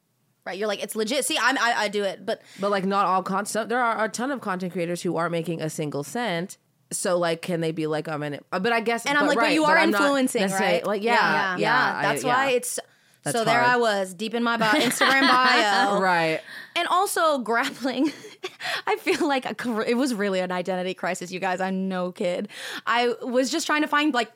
[0.45, 0.57] Right.
[0.57, 1.25] You're like, it's legit.
[1.25, 3.67] See, I'm, I, I do it, but But like not all content.
[3.67, 6.57] There are a ton of content creators who aren't making a single cent.
[6.89, 8.45] So like, can they be like, I'm in it?
[8.53, 10.85] Uh, but I guess, and I'm like, but you are influencing, right?
[10.87, 12.33] Like, yeah, yeah, I- that's yeah.
[12.33, 12.79] why it's.
[13.23, 13.59] That's so there.
[13.59, 16.39] I was, deep in my bio, Instagram bio, right.
[16.77, 18.09] and also grappling.
[18.87, 21.59] I feel like a, it was really an identity crisis, you guys.
[21.59, 22.47] I'm no kid.
[22.85, 24.31] I was just trying to find like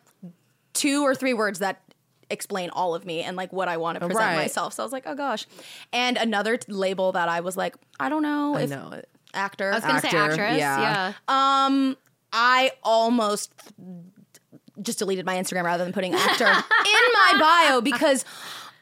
[0.73, 1.81] two or three words that
[2.29, 4.35] explain all of me and like what I want to present Right.
[4.37, 4.73] myself.
[4.73, 5.45] So I was like, oh gosh.
[5.91, 9.09] And another t- label that I was like, I don't know I if know it.
[9.33, 9.71] actor.
[9.71, 10.57] I was gonna say actress.
[10.57, 10.79] yeah.
[11.27, 11.65] Yeah.
[11.67, 11.97] Um,
[12.31, 13.51] I almost
[14.81, 17.35] just deleted my Instagram rather than putting actor in my
[17.67, 18.23] bio because,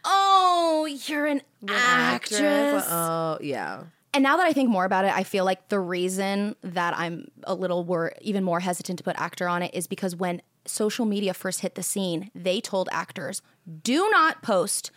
[0.06, 2.86] oh, you're an actress.
[2.88, 3.84] Oh yeah.
[4.14, 7.30] And now that I think more about it, I feel like the reason that I'm
[7.44, 11.06] a little wor- even more hesitant to put actor on it is because when social
[11.06, 13.42] media first hit the scene, they told actors,
[13.84, 14.92] do not post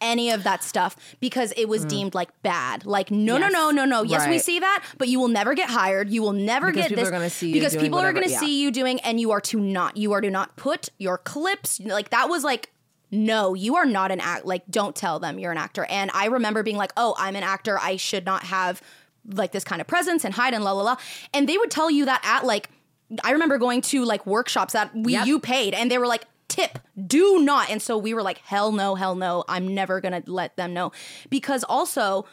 [0.00, 1.88] any of that stuff because it was mm.
[1.88, 2.86] deemed like bad.
[2.86, 3.52] Like, no, no, Yes.
[3.52, 4.02] no, no, no.
[4.02, 6.10] Yes, we see that, but you will never get hired.
[6.10, 8.26] You will never Because get people this are gonna see you because people are going
[8.26, 8.40] to yeah.
[8.40, 9.96] see you doing, and you are to not.
[9.96, 12.70] You are to not put your clips like that was like.
[13.10, 14.44] No, you are not an act.
[14.44, 15.86] Like, don't tell them you're an actor.
[15.88, 17.78] And I remember being like, "Oh, I'm an actor.
[17.78, 18.82] I should not have
[19.26, 20.96] like this kind of presence and hide and la la la."
[21.32, 22.68] And they would tell you that at like,
[23.24, 25.26] I remember going to like workshops that we Yep.
[25.26, 28.72] you paid, and they were like, "Tip, do not." And so we were like, "Hell
[28.72, 29.44] no, hell no.
[29.48, 30.92] I'm never gonna let them know,"
[31.30, 32.26] because also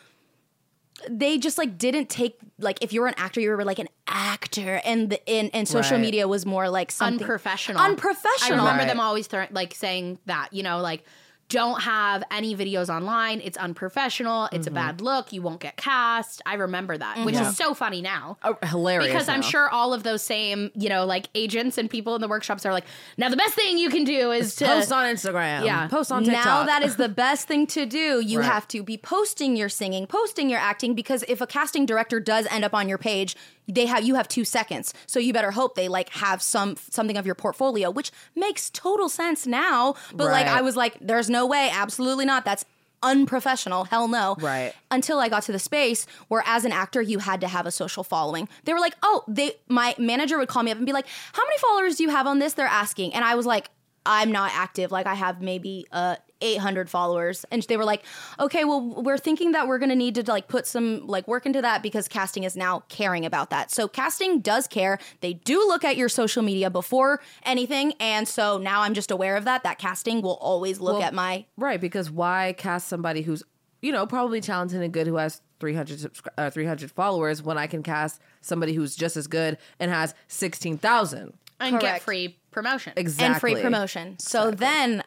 [1.10, 3.90] they just like didn't take like if you were an actor you were like an
[4.08, 6.02] actor and the in and social Right.
[6.02, 7.82] media was more like something unprofessional.
[7.82, 8.88] unprofessional I remember Right.
[8.88, 11.04] them always thro- like saying that, you know, like
[11.50, 13.40] don't have any videos online.
[13.44, 14.46] It's unprofessional.
[14.52, 14.76] It's Mm-hmm.
[14.78, 15.32] a bad look.
[15.32, 16.42] You won't get cast.
[16.46, 18.38] I remember that, which is so funny now.
[18.44, 19.12] Oh, hilarious.
[19.12, 22.28] Because I'm sure all of those same, you know, like agents and people in the
[22.28, 22.86] workshops are like,
[23.18, 25.66] now the best thing you can do is to post on Instagram.
[25.66, 25.88] Yeah.
[25.88, 26.46] Post on TikTok.
[26.46, 28.46] now that is the best thing to do you Right.
[28.52, 32.48] have to be posting your singing posting your acting because if a casting director does
[32.50, 33.36] end up on your page
[33.68, 34.94] they have you have two seconds.
[35.08, 39.10] So you better hope they like have some something of your portfolio which makes total
[39.10, 39.96] sense now.
[40.14, 41.70] But like i was like there's no way.
[41.72, 42.46] Absolutely not.
[42.46, 42.66] That's
[43.04, 43.84] unprofessional.
[43.86, 44.36] Hell no.
[44.40, 44.74] Right.
[44.90, 47.72] until i got to the space where as an actor you had to have a
[47.72, 48.48] social following.
[48.64, 51.44] They were like oh they my manager would call me up and be like how
[51.44, 53.14] many followers do you have on this they're asking.
[53.14, 53.70] And i was like
[54.06, 54.92] i'm not active.
[54.92, 58.04] Like i have maybe uh 800 followers and they were like
[58.40, 61.46] okay well we're thinking that we're going to need to like put some like work
[61.46, 65.58] into that because casting is now caring about that so casting does care they do
[65.60, 69.64] look at your social media before anything and so now i'm just aware of that
[69.64, 73.42] that casting will always look Well, at my Right, because why cast somebody who's,
[73.82, 77.68] you know, probably talented and good who has 300 subscri- uh, 300 followers when I
[77.68, 81.34] can cast somebody who's just as good and has 16,000.
[81.60, 82.94] and get free promotion.
[82.98, 83.26] Exactly.
[83.32, 84.20] and free promotion.
[84.20, 85.04] So then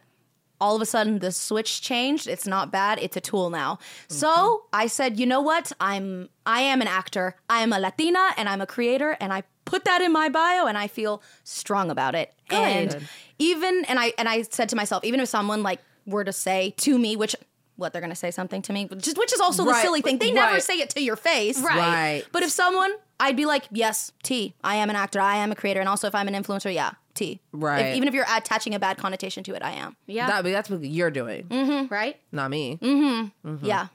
[0.61, 2.27] all of a sudden the switch changed.
[2.27, 2.99] It's not bad.
[3.01, 3.79] It's a tool now.
[4.09, 4.67] So mm-hmm.
[4.73, 5.73] I said, you know what?
[5.81, 7.37] I'm I am an actor.
[7.49, 10.67] I am a Latina and I'm a creator and I put that in my bio
[10.67, 12.33] and I feel strong about it.
[12.51, 13.07] And
[13.39, 16.75] even and I and I said to myself, even if someone like were to say
[16.79, 17.37] to me, which
[17.79, 20.19] what they're gonna say something to me, which is, which is also the silly thing.
[20.19, 20.35] They right.
[20.35, 21.61] never say it to your face.
[21.61, 21.77] Right.
[21.77, 22.25] Right.
[22.33, 24.55] But if someone, I'd be like, yes, T.
[24.63, 25.21] I am an actor.
[25.21, 27.41] I am a creator, and also if I'm an influencer, yeah, T.
[27.53, 27.87] Right.
[27.87, 29.97] If, even if you're attaching a bad connotation to it, I am.
[30.07, 30.27] yeah.
[30.27, 31.93] That, that's what you're doing, mm-hmm.
[31.93, 32.17] right?
[32.33, 32.79] not me.
[32.81, 33.49] Mm-hmm.
[33.49, 33.67] mm-hmm.
[33.67, 33.89] Yeah.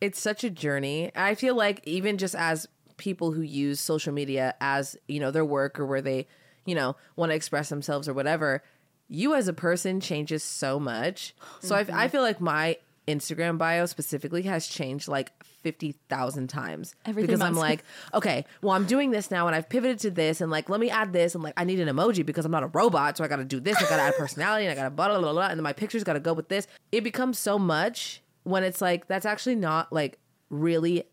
[0.00, 1.10] It's such a journey.
[1.14, 5.44] I feel like even just as people who use social media as, you know, their
[5.44, 6.26] work or where they,
[6.64, 8.62] you know, want to express themselves or whatever,
[9.08, 11.34] you as a person changes so much.
[11.60, 12.06] So I, I mm-hmm.
[12.08, 12.78] feel like my
[13.10, 18.72] Instagram bio specifically has changed like 50,000 times Every three because I'm like, okay, well,
[18.72, 21.34] I'm doing this now and I've pivoted to this and like, let me add this
[21.34, 23.16] and like, I need an emoji because I'm not a robot.
[23.16, 23.76] So I got to do this.
[23.76, 25.48] I got to add personality and I got to blah, blah, blah, blah.
[25.48, 26.66] And then my pictures got to go with this.
[26.92, 30.18] It becomes so much when it's like, that's actually not like
[30.48, 31.04] really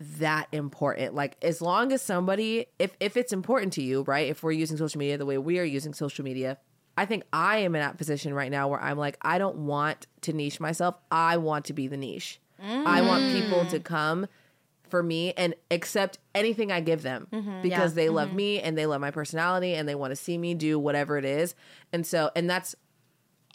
[0.00, 1.14] that important.
[1.14, 4.28] Like as long as somebody if if it's important to you, right?
[4.28, 6.58] If we're using social media the way we are using social media,
[6.98, 10.08] I think I am in that position right now where I'm like I don't want
[10.22, 10.96] to niche myself.
[11.12, 12.40] I want to be the niche.
[12.60, 14.26] I want people to come
[14.88, 17.62] for me and accept anything I give them mm-hmm.
[17.62, 18.36] because they love mm-hmm.
[18.36, 21.24] me and they love my personality and they want to see me do whatever it
[21.24, 21.54] is.
[21.92, 22.74] And so and that's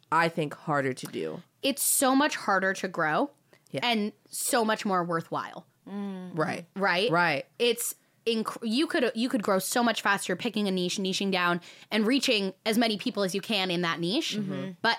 [0.10, 1.42] I think harder to do.
[1.62, 3.32] It's so much harder to grow
[3.72, 3.82] Yeah.
[3.84, 5.66] and so much more worthwhile.
[5.90, 6.30] Mm.
[6.34, 6.66] Right.
[6.78, 7.12] right?
[7.12, 7.46] Right.
[7.60, 11.62] It's inc- you could you could grow so much faster picking a niche, niching down,
[11.92, 14.38] and reaching as many people as you can in that niche.
[14.38, 14.72] Mm-hmm.
[14.82, 14.98] But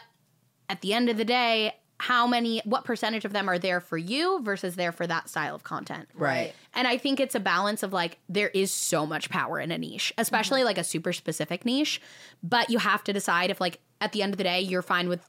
[0.69, 3.97] at the end of the day, how many, what percentage of them are there for
[3.97, 6.09] you versus there for that style of content?
[6.15, 6.53] Right.
[6.75, 9.79] And I think it's a balance of like there is so much power in a
[9.79, 10.67] niche, especially Mm-hmm.
[10.67, 12.01] like a super specific niche.
[12.43, 15.09] But you have to decide if like at the end of the day you're fine
[15.09, 15.21] with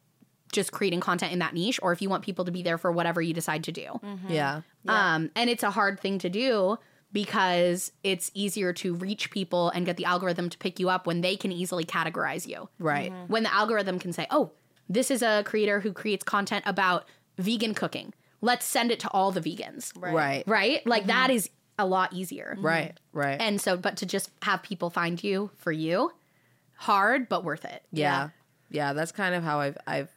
[0.52, 2.92] just creating content in that niche, or if you want people to be there for
[2.92, 4.00] whatever you decide to do.
[4.30, 4.62] Yeah.
[4.88, 6.78] Um, and it's a hard thing to do
[7.16, 11.22] because it's easier to reach people and get the algorithm to pick you up when
[11.22, 12.68] they can easily categorize you.
[12.78, 13.10] Right.
[13.10, 13.32] Mm-hmm.
[13.32, 14.52] When the algorithm can say, oh,
[14.90, 17.06] this is a creator who creates content about
[17.38, 18.14] vegan cooking.
[18.42, 19.94] Let's send it to all the vegans.
[19.96, 20.44] Right.
[20.46, 20.86] Right?
[20.86, 21.08] Like mm-hmm.
[21.08, 21.50] that is
[21.80, 22.56] a lot easier.
[22.58, 22.66] Mm-hmm.
[22.66, 23.00] Right.
[23.14, 23.40] Right.
[23.40, 26.12] And so, but to just have people find you for you,
[26.76, 27.82] hard, but worth it.
[27.94, 28.32] Yeah.
[28.70, 28.92] yeah.
[28.92, 30.10] that's kind of how I've I've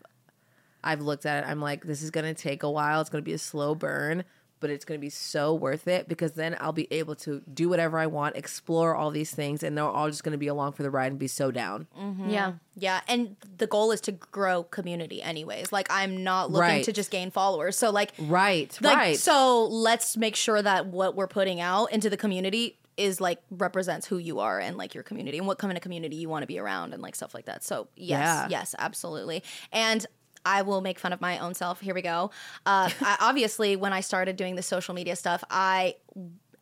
[0.83, 1.49] I've looked at it.
[1.49, 3.01] I'm like, this is gonna take a while.
[3.01, 4.25] It's gonna be a slow burn,
[4.61, 7.99] but it's gonna be so worth it because then I'll be able to do whatever
[7.99, 10.91] I want, explore all these things, and they're all just gonna be along for the
[10.91, 11.87] ride and be so down.
[11.99, 12.31] Mm-hmm.
[12.31, 12.53] Yeah.
[12.77, 15.73] Yeah, and the goal is to grow community anyways.
[15.73, 16.85] Like I'm not looking Right.
[16.85, 17.77] to just gain followers.
[17.77, 18.77] So like Right.
[18.81, 19.19] like right.
[19.19, 24.07] so let's make sure that what we're putting out into the community is like represents
[24.09, 26.49] who you are and like your community and what kind of community you want to
[26.49, 27.63] be around and like stuff like that.
[27.63, 28.49] So yes, Yeah.
[28.51, 29.45] yes, absolutely.
[29.73, 30.05] And
[30.49, 31.81] I will make fun of my own self.
[31.81, 32.31] Here we go.
[32.65, 35.97] Uh, I, obviously, when I started doing the social media stuff, I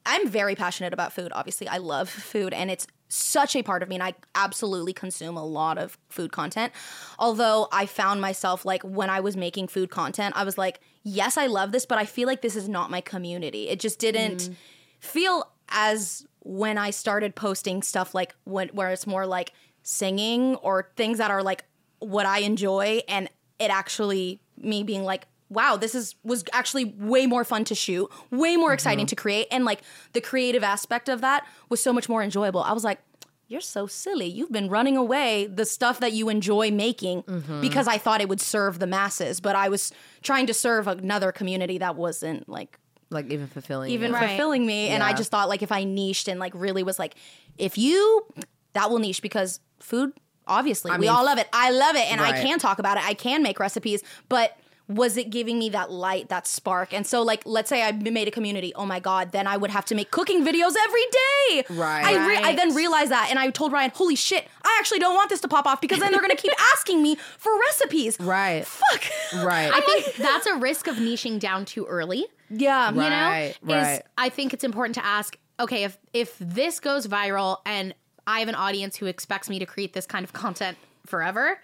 [0.04, 1.32] I'm very passionate about food.
[1.34, 5.36] Obviously, I love food, and it's such a part of me, and I absolutely consume
[5.36, 6.72] a lot of food content.
[7.18, 11.36] Although I found myself like when I was making food content, I was like, yes,
[11.36, 13.68] I love this, but I feel like this is not my community.
[13.68, 14.50] It just didn't
[14.98, 20.90] feel as when I started posting stuff like when where it's more like singing or
[20.96, 21.64] things that are like
[21.98, 27.26] what I enjoy and it actually me being like wow this is was actually way
[27.26, 29.10] more fun to shoot way more exciting mm-hmm.
[29.10, 29.46] to create.
[29.50, 32.62] And like the creative aspect of that was so much more enjoyable.
[32.62, 33.00] I was like
[33.48, 34.26] you're so silly.
[34.26, 37.60] You've been running away the stuff that you enjoy making mm-hmm.
[37.60, 39.40] because i thought it would serve the masses.
[39.40, 39.92] But i was
[40.22, 43.92] trying to serve another community that wasn't like Like even fulfilling.
[43.92, 44.18] even you.
[44.18, 44.88] fulfilling me.
[44.88, 47.14] And I just thought like if I niched and like really was like,
[47.56, 48.26] if you
[48.72, 50.12] that will niche because food,
[50.46, 51.48] obviously, we mean, all love it.
[51.52, 53.04] I love it, and I can talk about it.
[53.06, 54.56] I can make recipes, but
[54.88, 56.94] was it giving me that light, that spark?
[56.94, 58.72] And so, like, let's say I made a community.
[58.76, 61.64] Oh my god, then I would have to make cooking videos every day.
[61.70, 62.04] Right.
[62.04, 64.46] I, re- I then realized that, and I told Riayn, "Holy shit!
[64.62, 67.16] I actually don't want this to pop off because then they're gonna keep asking me
[67.36, 68.64] for recipes." Right.
[68.64, 69.02] Fuck.
[69.44, 69.70] Right.
[69.74, 72.26] I think that's a risk of niching down too early.
[72.48, 72.90] Yeah.
[72.90, 74.02] you know Right, is right.
[74.16, 77.92] i think it's important to ask okay if if this goes viral and
[78.26, 81.58] i have an audience who expects me to create this kind of content forever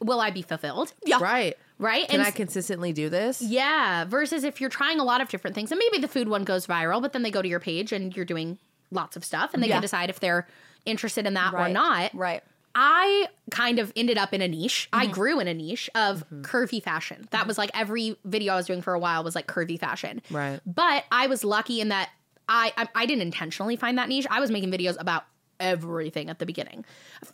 [0.00, 1.18] will i be fulfilled Yeah.
[1.20, 1.56] Right.
[1.78, 3.40] right Can and I consistently do this?
[3.42, 6.44] yeah versus if you're trying a lot of different things and maybe the food one
[6.44, 8.58] goes viral but then they go to your page and you're doing
[8.90, 9.74] lots of stuff and they Yeah.
[9.76, 10.46] can decide if they're
[10.84, 12.42] interested in that or not Right.
[12.74, 14.88] I kind of ended up in a niche.
[14.94, 15.12] I Mm-hmm.
[15.12, 17.28] grew in a niche of curvy fashion.
[17.30, 20.22] That was like every video I was doing for a while was like curvy fashion.
[20.30, 20.58] Right.
[20.64, 22.08] But I was lucky in that
[22.48, 24.26] I, I I didn't intentionally find that niche.
[24.30, 25.24] I was making videos about
[25.60, 26.84] everything at the beginning.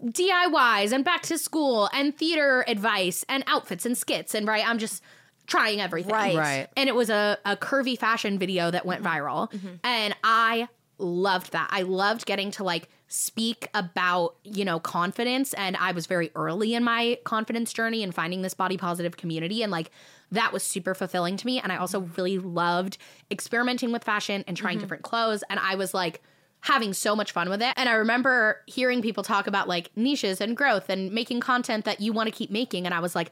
[0.05, 4.79] DIYs and back to school and theater advice and outfits and skits and right I'm
[4.79, 5.03] just
[5.49, 6.13] trying everything.
[6.13, 6.37] Right.
[6.37, 6.69] Right.
[6.77, 9.27] And it was a, a curvy fashion video that went mm-hmm.
[9.27, 9.51] viral.
[9.51, 9.75] Mm-hmm.
[9.83, 11.69] And I loved that.
[11.71, 15.55] I loved getting to like speak about, you know, confidence.
[15.55, 19.63] And I was very early in my confidence journey and finding this body positive community.
[19.63, 19.91] And like
[20.31, 21.59] that was super fulfilling to me.
[21.59, 22.99] And I also really loved
[23.31, 24.83] experimenting with fashion and trying mm-hmm.
[24.83, 25.43] different clothes.
[25.49, 26.23] And I was like,
[26.61, 27.73] having so much fun with it.
[27.77, 32.01] And I remember hearing people talk about like niches and growth and making content that
[32.01, 32.85] you want to keep making.
[32.85, 33.31] And I was like,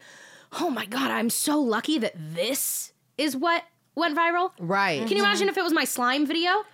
[0.61, 4.53] oh my God, I'm so lucky that this is what went viral.
[4.59, 5.07] Right.
[5.07, 6.65] Can you imagine if it was my slime video?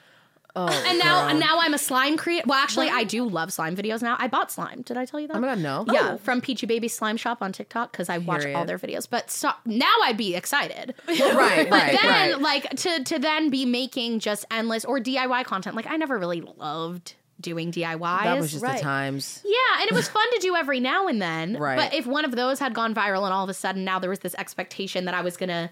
[0.54, 2.44] Oh, And now, and now I'm a slime creator.
[2.46, 4.16] Well, actually, I do love slime videos now.
[4.18, 4.82] I bought slime.
[4.82, 5.36] Did I tell you that?
[5.36, 5.86] Oh my god, no.
[5.90, 9.08] Yeah, from Peachy Baby Slime Shop on TikTok because I watch all their videos.
[9.08, 10.94] But stop, now I'd be excited.
[11.08, 12.38] Right, But right, then, right.
[12.40, 15.74] like to to then be making just endless or DIY content.
[15.76, 18.22] Like I never really loved doing DIYs.
[18.24, 18.76] that was just Right.
[18.76, 19.40] the times.
[19.44, 21.56] yeah, and it was fun to do every now and then.
[21.58, 21.76] Right.
[21.76, 24.10] But if one of those had gone viral and all of a sudden now there
[24.10, 25.70] was this expectation that I was gonna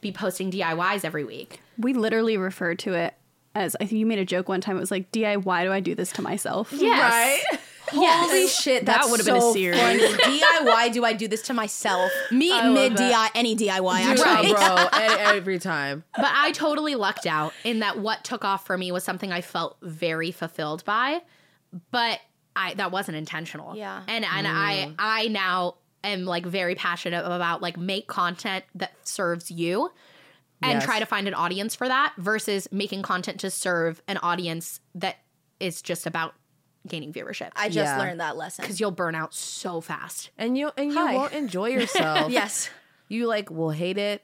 [0.00, 1.60] be posting DIYs every week.
[1.76, 3.14] We literally referred to it
[3.54, 4.76] as I think you made a joke one time.
[4.76, 7.44] It was like, "DI, why do I do this to myself?" Yes.
[7.92, 9.80] Holy shit, That that would've would been a so series.
[9.80, 10.00] funny.
[10.00, 12.12] DIY, do I do this to myself?
[12.30, 14.52] Me mid DIY, any DIY Yeah, actually.
[14.52, 14.76] bro.
[15.00, 16.04] e- Every time.
[16.14, 19.40] but I totally lucked out in that what took off for me was something I
[19.40, 21.20] felt very fulfilled by,
[21.90, 22.20] but
[22.54, 23.76] I that wasn't intentional.
[23.76, 24.02] Yeah.
[24.06, 24.94] And and I mm.
[24.98, 29.90] I now am like very passionate about like make content that serves you
[30.62, 30.84] and Yes.
[30.84, 35.16] try to find an audience for that versus making content to serve an audience that
[35.58, 36.34] is just about
[36.86, 37.50] gaining viewership.
[37.56, 37.98] I just Yeah.
[37.98, 38.62] learned that lesson.
[38.62, 40.30] because you'll burn out so fast.
[40.38, 41.14] And you and you Hi.
[41.14, 42.30] won't enjoy yourself.
[42.30, 42.70] Yes.
[43.08, 44.22] You like will hate it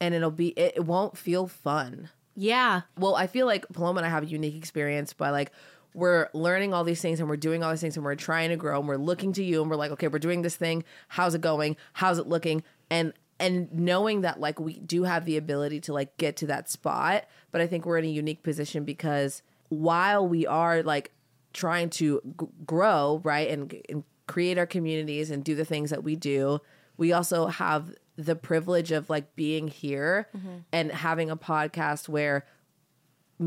[0.00, 2.10] and it'll be it, it won't feel fun.
[2.34, 2.82] Yeah.
[2.98, 5.52] Well, I feel like Paloma and I have a unique experience by like
[5.94, 8.56] we're learning all these things and we're doing all these things and we're trying to
[8.56, 10.82] grow and we're looking to you and we're like, okay, we're doing this thing.
[11.06, 11.76] How's it going?
[11.92, 12.64] How's it looking?
[12.90, 13.12] And
[13.44, 17.26] and knowing that like we do have the ability to like get to that spot,
[17.52, 21.12] but I think we're in a unique position because while we are like
[21.52, 26.02] trying to g- grow, right, and, and create our communities and do the things that
[26.02, 26.60] we do,
[26.96, 30.58] we also have the privilege of like being here mm-hmm.
[30.72, 32.46] and having a podcast where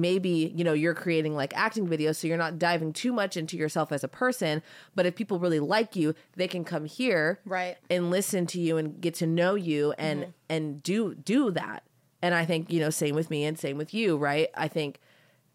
[0.01, 3.57] maybe you know you're creating like acting videos so you're not diving too much into
[3.57, 4.61] yourself as a person
[4.95, 7.77] but if people really like you they can come here Right.
[7.89, 10.31] and listen to you and get to know you and mm-hmm.
[10.49, 11.83] and do do that.
[12.21, 14.49] And i think you know same with me and same with you right?
[14.55, 14.99] I think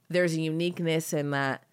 [0.09, 1.65] there's a uniqueness in that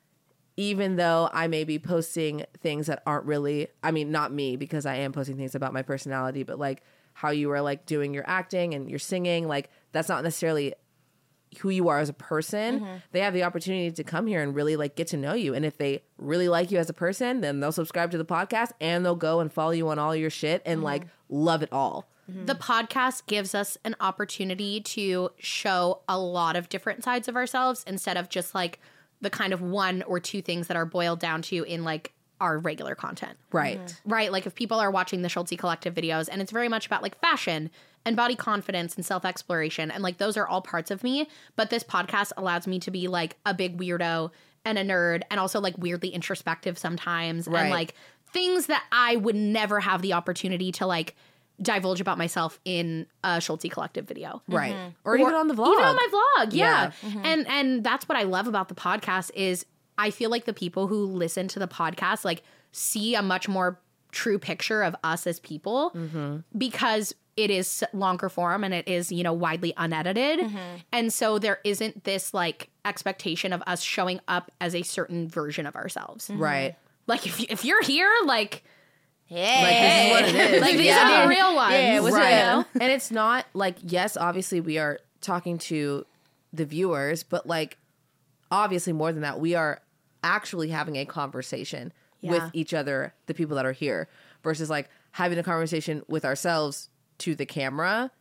[0.59, 4.85] even though I may be posting things that aren't really, I mean, not me because
[4.85, 8.25] I am posting things about my personality, but like how you are like doing your
[8.27, 10.73] acting and your singing, like that's not necessarily
[11.59, 12.81] who you are as a person.
[12.81, 12.95] Mm-hmm.
[13.11, 15.53] They have the opportunity to come here and really like get to know you.
[15.53, 18.71] And if they really like you as a person, then they'll subscribe to the podcast
[18.79, 21.35] and they'll go and follow you on all your shit and like mm-hmm.
[21.35, 22.07] love it all.
[22.29, 22.45] Mm-hmm.
[22.45, 27.83] the podcast gives us an opportunity to show a lot of different sides of ourselves
[27.87, 28.79] instead of just like
[29.19, 32.57] the kind of one or two things that are boiled down to in like our
[32.57, 33.37] regular content.
[33.51, 33.99] Right.
[34.05, 34.31] Right?
[34.31, 37.19] Like if people are watching the Schultzzie Collective videos and it's very much about like
[37.19, 37.69] fashion
[38.05, 41.69] and body confidence and self exploration and like those are all parts of me, but
[41.69, 44.31] this podcast allows me to be like a big weirdo
[44.65, 47.61] and a nerd and also like weirdly introspective sometimes Right.
[47.63, 47.93] and like
[48.31, 51.15] things that I would never have the opportunity to like
[51.61, 54.73] divulge about myself in a Schultzzie Collective video Right.
[54.73, 54.89] Mm-hmm.
[55.03, 55.73] Or, even on the vlog.
[55.73, 57.09] even on my vlog yeah, Yeah.
[57.09, 57.25] Mm-hmm.
[57.25, 59.65] and and that's what i love about the podcast is
[59.97, 63.79] i feel like the people who listen to the podcast like see a much more
[64.11, 66.37] true picture of us as people mm-hmm.
[66.57, 67.13] because
[67.43, 70.57] it is longer form and it is you know widely unedited mm-hmm.
[70.91, 75.65] and so there isn't this like expectation of us showing up as a certain version
[75.65, 76.41] of ourselves mm-hmm.
[76.41, 76.75] Right.
[77.07, 78.63] like if, if you're here like
[79.29, 80.61] Like this is what it is.
[80.61, 81.19] like these Yeah.
[81.19, 82.33] are the real ones Yeah, what's right.
[82.43, 82.67] up?
[82.73, 86.05] and it's not like yes, obviously we are talking to
[86.51, 87.77] the viewers, but like
[88.51, 89.81] obviously more than that, we are
[90.23, 94.09] actually having a conversation with each other, the people that are here,
[94.43, 96.89] versus like having a conversation with ourselves
[97.19, 98.11] to the camera.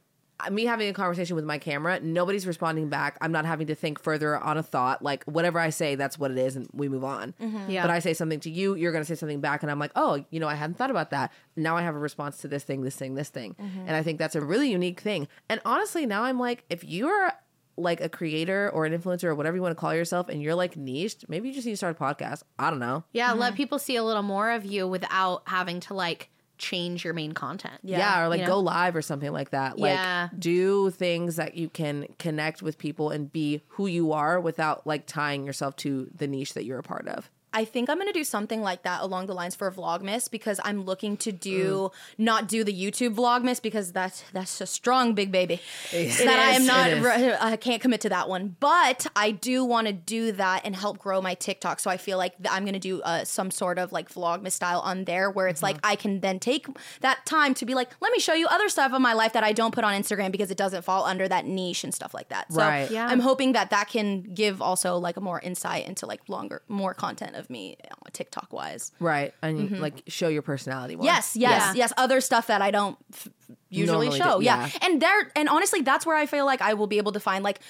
[0.40, 3.18] Uh, Me having a conversation with my camera, nobody's responding back.
[3.20, 5.02] I'm not having to think further on a thought.
[5.02, 7.34] Like whatever I say, that's what it is, and we move on.
[7.40, 7.70] Mm-hmm.
[7.70, 7.82] Yeah.
[7.82, 9.90] But I say something to you, you're going to say something back, and I'm like,
[9.96, 11.32] oh, you know, I hadn't thought about that.
[11.56, 13.80] Now I have a response to this thing, this thing, this thing, mm-hmm.
[13.80, 15.26] and I think that's a really unique thing.
[15.48, 17.32] And honestly, now I'm like, if you're
[17.76, 20.54] like a creator or an influencer or whatever you want to call yourself, and you're
[20.54, 22.42] like niched, maybe you just need to start a podcast.
[22.60, 23.02] I don't know.
[23.12, 23.56] Yeah, let mm-hmm.
[23.56, 27.78] people see a little more of you without having to like change your main content.
[27.82, 28.54] Yeah, or like you know?
[28.54, 29.78] go live or something like that.
[29.78, 30.28] Like Yeah.
[30.38, 35.06] do things that you can connect with people and be who you are without like
[35.06, 37.30] tying yourself to the niche that you're a part of.
[37.52, 40.84] I think I'm gonna do something like that along the lines for Vlogmas because I'm
[40.84, 45.60] looking to do not do the YouTube Vlogmas because that's that's a strong big baby.
[45.92, 47.04] that I am not it is.
[47.04, 50.76] re- I can't commit to that one, but I do want to do that and
[50.76, 51.80] help grow my TikTok.
[51.80, 55.04] So I feel like I'm gonna do uh, some sort of like Vlogmas style on
[55.04, 55.86] there where it's like Mm-hmm.
[55.92, 56.66] I can then take
[57.00, 59.44] that time to be like, let me show you other stuff of my life that
[59.44, 62.30] I don't put on Instagram because it doesn't fall under that niche and stuff like
[62.30, 62.52] that.
[62.52, 62.90] So Right.
[62.90, 63.06] Yeah.
[63.06, 66.94] I'm hoping that that can give also like a more insight into like longer, more
[66.94, 68.92] content of me uh, TikTok wise.
[69.00, 69.32] Right.
[69.42, 71.04] And like show your personality more.
[71.06, 71.72] Yes, yes, Yeah.
[71.74, 71.92] yes.
[71.96, 73.28] Other stuff that I don't f-
[73.70, 74.38] usually Normally show.
[74.40, 74.66] do- yeah.
[74.72, 74.86] yeah.
[74.86, 77.42] and there, and honestly, that's where I feel like I will be able to find
[77.44, 77.60] like.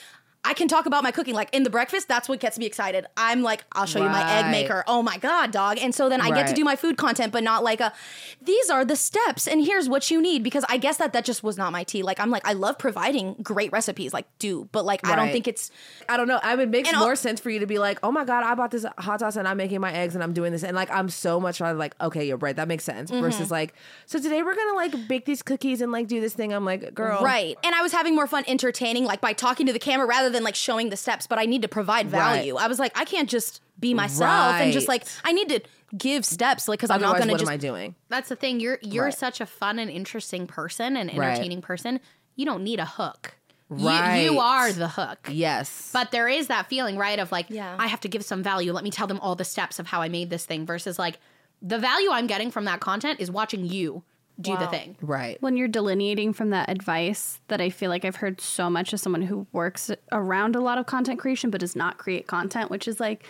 [0.49, 2.09] I can talk about my cooking like in the breakfast.
[2.09, 3.05] That's what gets me excited.
[3.19, 4.83] I'm like, I'll show you my egg maker.
[4.87, 5.77] Oh my god, dog!
[5.79, 7.93] And so then I get to do my food content, but not like a.
[8.41, 11.43] These are the steps, and here's what you need because I guess that that just
[11.43, 12.03] was not my tea.
[12.03, 15.47] Like I'm like I love providing great recipes, like do, but like I don't think
[15.47, 15.71] it's
[16.09, 16.41] I don't know.
[16.43, 18.55] I would make more I'll- sense for you to be like, oh my God, I
[18.55, 20.65] bought this hot sauce and I'm making my eggs and I'm doing this.
[20.65, 22.57] And like, I'm so much rather like, okay, you're right.
[22.57, 23.11] That makes sense.
[23.11, 23.21] Mm-hmm.
[23.21, 23.75] Versus like,
[24.07, 26.53] so today we're going to like bake these cookies and like do this thing.
[26.53, 27.23] I'm like, girl.
[27.23, 27.57] Right.
[27.63, 30.38] And I was having more fun entertaining, like by talking to the camera rather than
[30.45, 32.57] like showing the steps, but I need to provide value.
[32.57, 35.61] I was like, I can't just be myself and just like, I need to
[35.97, 37.51] give steps, like, because I'm not going to what just.
[37.51, 37.95] am I doing?
[38.09, 38.61] That's the thing.
[38.61, 39.15] You're you're Right.
[39.15, 41.29] such a fun and interesting person and Right.
[41.31, 42.01] entertaining person.
[42.37, 43.35] You don't need a hook.
[43.71, 44.23] Right.
[44.23, 45.29] You, you are the hook.
[45.31, 45.91] Yes.
[45.93, 47.77] But there is that feeling, right, of like, Yeah.
[47.79, 48.73] I have to give some value.
[48.73, 51.19] Let me tell them all the steps of how I made this thing versus like
[51.61, 54.05] the value I'm getting from that content is watching you
[54.41, 54.97] do the thing.
[55.01, 55.37] right.
[55.43, 59.03] when you're delineating from that advice that I feel like I've heard so much as
[59.03, 62.87] someone who works around a lot of content creation but does not create content, which
[62.87, 63.25] is like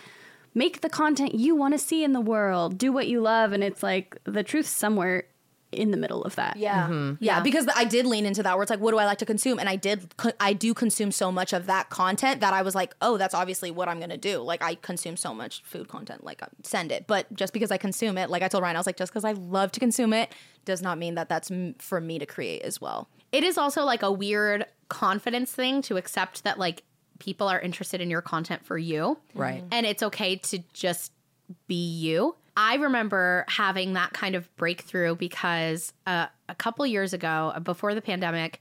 [0.55, 3.65] make the content you want to see in the world, do what you love, and
[3.65, 5.25] it's like the truth somewhere
[5.71, 6.57] in the middle of that.
[6.57, 7.15] Yeah.
[7.21, 9.27] yeah, because I did lean into that where it's like, what do I like to
[9.27, 9.59] consume?
[9.59, 12.95] And I did, I do consume so much of that content that I was like,
[13.03, 14.39] oh, that's obviously what I'm gonna do.
[14.39, 17.07] Like, I consume so much food content, like, uh, send it.
[17.07, 19.25] But just because I consume it, like I told Riayn, I was like, just because
[19.25, 22.63] I love to consume it does not mean that that's m- for me to create
[22.63, 23.09] as well.
[23.33, 26.83] It is also like a weird confidence thing to accept that like
[27.19, 29.19] people are interested in your content for you.
[29.35, 29.65] Right.
[29.71, 31.13] And it's okay to just
[31.67, 32.37] be you.
[32.59, 37.95] I remember having that kind of breakthrough because uh, a couple years ago, uh, before
[37.95, 38.59] the pandemic,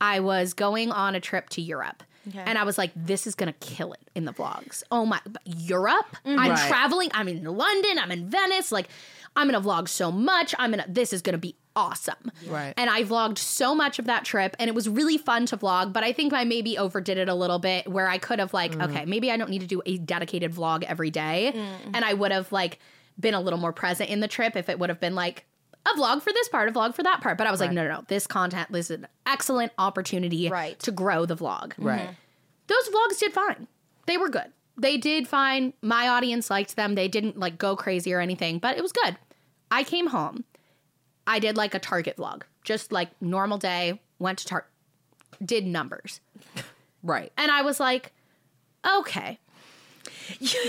[0.00, 2.04] I was going on a trip to Europe.
[2.32, 4.84] And I was like, this is going to kill it in the vlogs.
[4.92, 6.16] Oh my, but Europe?
[6.24, 6.68] I'm Right.
[6.68, 7.10] traveling.
[7.12, 7.98] I'm in London.
[7.98, 8.70] I'm in Venice.
[8.70, 8.88] Like,
[9.34, 10.54] I'm going to vlog so much.
[10.56, 12.30] I'm going to, this is going to be awesome.
[12.46, 12.72] Right.
[12.76, 15.92] And I vlogged so much of that trip and it was really fun to vlog,
[15.92, 18.78] but I think I maybe overdid it a little bit where I could have like,
[18.80, 21.52] okay, maybe I don't need to do a dedicated vlog every day.
[21.94, 22.78] And I would have like
[23.20, 25.44] been a little more present in the trip if it would have been like
[25.86, 27.38] a vlog for this part, a vlog for that part.
[27.38, 28.04] But I was like, no, no, no.
[28.08, 30.78] This content this is an excellent opportunity Right.
[30.80, 31.68] to grow the vlog.
[31.70, 31.86] Mm-hmm.
[31.86, 32.10] Right.
[32.66, 33.66] Those vlogs did fine.
[34.06, 34.52] They were good.
[34.76, 35.72] They did fine.
[35.82, 36.94] My audience liked them.
[36.94, 39.16] They didn't like go crazy or anything, but it was good.
[39.70, 40.44] I came home.
[41.26, 42.42] I did like a Target vlog.
[42.64, 44.68] just like normal day, went to Target,
[45.44, 46.20] did numbers.
[47.02, 47.32] Right.
[47.38, 48.12] And I was like,
[48.86, 49.38] okay.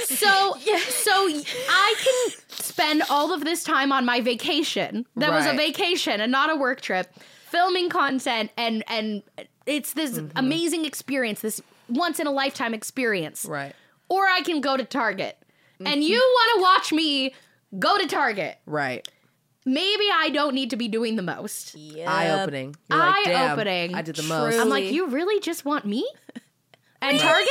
[0.05, 5.05] So, so I can spend all of this time on my vacation.
[5.16, 7.14] That was a vacation and not a work trip,
[7.49, 9.24] filming content and and
[9.66, 10.38] it's this Mm-hmm.
[10.38, 13.45] amazing experience, this once in a lifetime experience.
[13.45, 13.74] Right.
[14.09, 15.38] Or I can go to Target.
[15.76, 15.88] Mm-hmm.
[15.88, 17.34] And you want to watch me
[17.80, 18.57] go to Target.
[18.66, 19.07] Right.
[19.66, 21.76] Maybe I don't need to be doing the most.
[22.07, 22.76] Eye opening.
[22.89, 23.93] Like, Eye-opening.
[23.93, 24.57] I did the most.
[24.57, 26.07] I'm like, you really just want me?
[27.03, 27.47] And Target?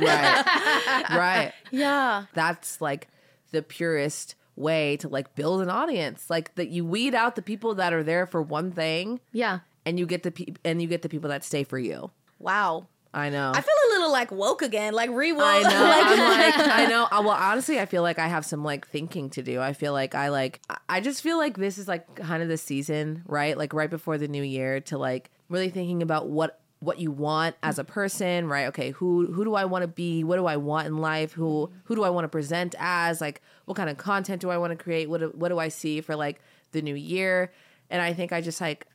[0.00, 1.04] Right.
[1.10, 1.52] right.
[1.70, 2.24] Yeah.
[2.34, 3.08] That's like
[3.52, 6.28] the purest way to like build an audience.
[6.28, 9.60] Like that you weed out the people that are there for one thing Yeah.
[9.86, 12.10] and you get the pe- and you get the people that stay for you.
[12.38, 12.88] Wow.
[13.14, 13.52] I know.
[13.54, 15.42] I feel a little like woke again, like rewoke.
[15.42, 15.68] I know.
[15.72, 16.18] I'm
[16.58, 17.04] like, I know.
[17.04, 19.60] Uh, Well, honestly, I feel like I have some like thinking to do.
[19.60, 20.60] I feel like I like,
[20.90, 23.56] I just feel like this is like kind of the season, right?
[23.56, 27.56] Like right before the new year to like really thinking about what what you want
[27.62, 28.66] as a person, right?
[28.66, 30.22] Okay, who who do I want to be?
[30.22, 31.32] What do I want in life?
[31.32, 33.20] Who who do I want to present as?
[33.20, 35.08] Like, what kind of content do I want to create?
[35.10, 36.40] What do, what do I see for like
[36.72, 37.52] the new year?
[37.90, 38.86] And I think I just like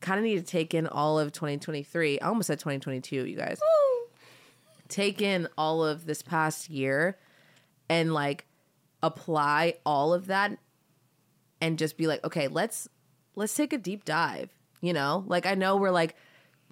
[0.00, 2.20] kind of need to take in all of 2023.
[2.20, 3.60] I almost said 2022, you guys
[4.92, 7.16] take in all of this past year
[7.88, 8.44] and like
[9.02, 10.56] apply all of that
[11.62, 12.88] and just be like okay let's
[13.34, 14.50] let's take a deep dive
[14.82, 16.14] you know like i know we're like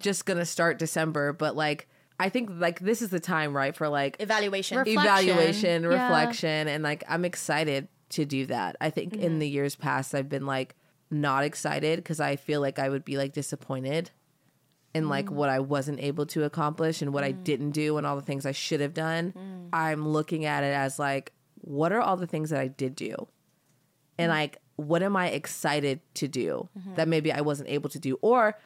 [0.01, 1.87] just gonna start december but like
[2.19, 4.77] i think like this is the time right for like Evaluation.
[4.77, 5.01] Reflection.
[5.01, 5.89] evaluation Yeah.
[5.89, 8.75] reflection and like i'm excited to do that.
[8.79, 9.39] I think in mm-hmm.
[9.39, 10.75] the years past i've been like
[11.09, 14.11] not excited because i feel like i would be like disappointed
[14.93, 15.33] in like mm.
[15.33, 17.43] what i wasn't able to accomplish and what i mm.
[17.43, 19.33] didn't do and all the things i should have done.
[19.33, 19.69] Mm.
[19.73, 23.27] I'm looking at it as like what are all the things that i did do?
[24.17, 26.95] And like what am i excited to do mm-hmm.
[26.95, 28.17] that maybe i wasn't able to do?
[28.21, 28.57] Or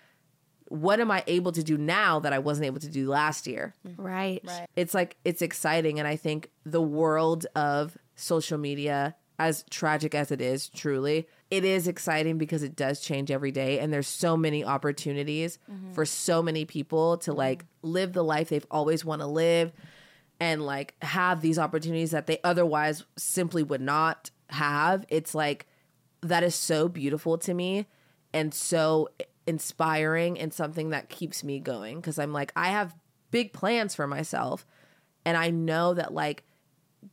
[0.68, 3.74] what am i able to do now that i wasn't able to do last year
[3.97, 4.41] Right.
[4.43, 4.68] right.
[4.76, 10.32] it's like it's exciting and i think the world of social media as tragic as
[10.32, 14.36] it is truly it is exciting because it does change every day and there's so
[14.38, 15.91] many opportunities mm-hmm.
[15.93, 17.39] for so many people to mm-hmm.
[17.39, 19.72] like live the life they've always want to live
[20.39, 25.68] and like have these opportunities that they otherwise simply would not have it's like
[26.22, 27.86] that is so beautiful to me
[28.34, 29.09] and so
[29.48, 32.96] inspiring and something that keeps me going because I'm like I have
[33.32, 34.66] big plans for myself
[35.24, 36.43] and I know that like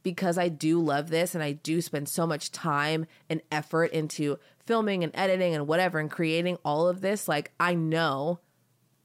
[0.03, 4.39] because I do love this and I do spend so much time and effort into
[4.65, 8.41] filming and editing and whatever and creating all of this like I know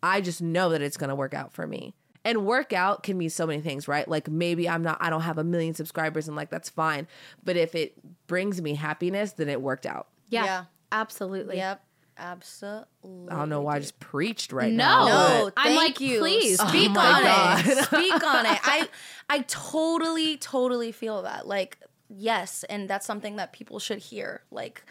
[0.01, 1.93] I just know that it's going to work out for me.
[2.23, 4.07] And workout can mean so many things, right?
[4.07, 7.07] Like maybe I'm not I don't have a million subscribers and like that's fine,
[7.43, 7.93] but if it
[8.27, 10.07] brings me happiness, then it worked out.
[10.29, 10.43] Yeah.
[10.43, 10.65] Yeah.
[10.91, 11.57] Absolutely.
[11.57, 11.81] Yep.
[12.17, 13.29] Absolutely.
[13.29, 14.83] I don't know why I just preached right No.
[14.85, 15.05] now.
[15.07, 16.19] No, but- I'm like, you.
[16.19, 17.67] please, speak speak my on God.
[17.67, 17.77] it.
[17.85, 18.59] Speak on it.
[18.63, 18.87] I
[19.29, 21.47] I totally totally feel that.
[21.47, 21.77] Like
[22.09, 24.41] yes, and that's something that people should hear.
[24.51, 24.83] Like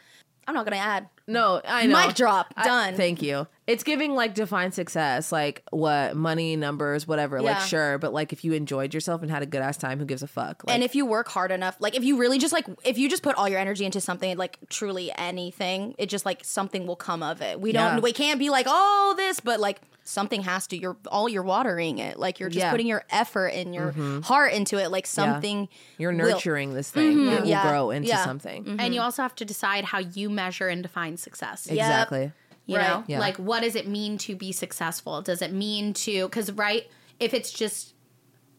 [0.46, 1.08] I'm not gonna add.
[1.28, 2.06] No, I know.
[2.06, 2.54] Mic drop.
[2.56, 2.94] I- Done.
[2.94, 3.46] thank you.
[3.66, 7.42] It's giving like defined success, like what money, numbers, whatever.
[7.42, 7.64] Like Yeah.
[7.64, 10.22] sure, but like if you enjoyed yourself and had a good ass time, who gives
[10.22, 10.62] a fuck?
[10.64, 13.10] Like, and if you work hard enough, like if you really just like if you
[13.10, 16.94] just put all your energy into something, like truly anything, it just like something will
[16.96, 17.60] come of it.
[17.60, 18.00] We don't Yeah.
[18.00, 20.78] we can't be like, oh this, but like something has to.
[20.78, 22.20] You're all you're watering it.
[22.20, 22.70] Like you're just Yeah.
[22.70, 24.20] putting your effort and your mm-hmm.
[24.20, 24.92] heart into it.
[24.92, 25.68] Like something
[25.98, 27.28] you're will- nurturing this thing, mm-hmm.
[27.32, 27.68] it will Yeah.
[27.68, 28.24] grow into Yeah.
[28.24, 28.64] something.
[28.78, 29.04] And you mm-hmm.
[29.04, 31.66] also have to decide how you measure and define success.
[31.70, 31.84] Yeah.
[31.86, 32.32] Exactly.
[32.66, 32.88] You Right.
[32.88, 33.20] know, Yeah.
[33.20, 35.22] like what does it mean to be successful?
[35.22, 36.88] Does it mean to because right?
[37.20, 37.94] If it's just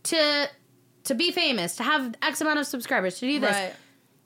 [0.03, 0.49] to
[1.03, 3.73] to be famous, to have X amount of subscribers, to do this, Right.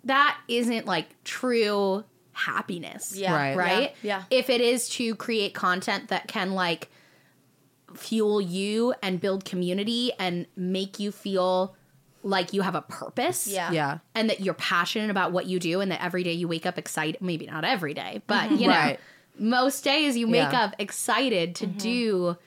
[0.06, 2.04] that isn't like true
[2.34, 3.16] happiness.
[3.16, 3.36] Yeah.
[3.36, 3.56] Right.
[3.58, 3.96] Right?
[4.02, 4.24] Yeah.
[4.30, 6.90] If it is to create content that can like
[7.96, 11.76] fuel you and build community and make you feel
[12.24, 13.48] like you have a purpose.
[13.48, 13.72] Yeah.
[13.72, 13.98] Yeah.
[14.16, 16.78] And that you're passionate about what you do and that every day you wake up
[16.78, 18.56] excited, maybe not every day, but mm-hmm.
[18.56, 19.00] you know, Right.
[19.38, 20.64] most days you wake Yeah.
[20.64, 21.78] up excited to mm-hmm.
[21.78, 22.38] do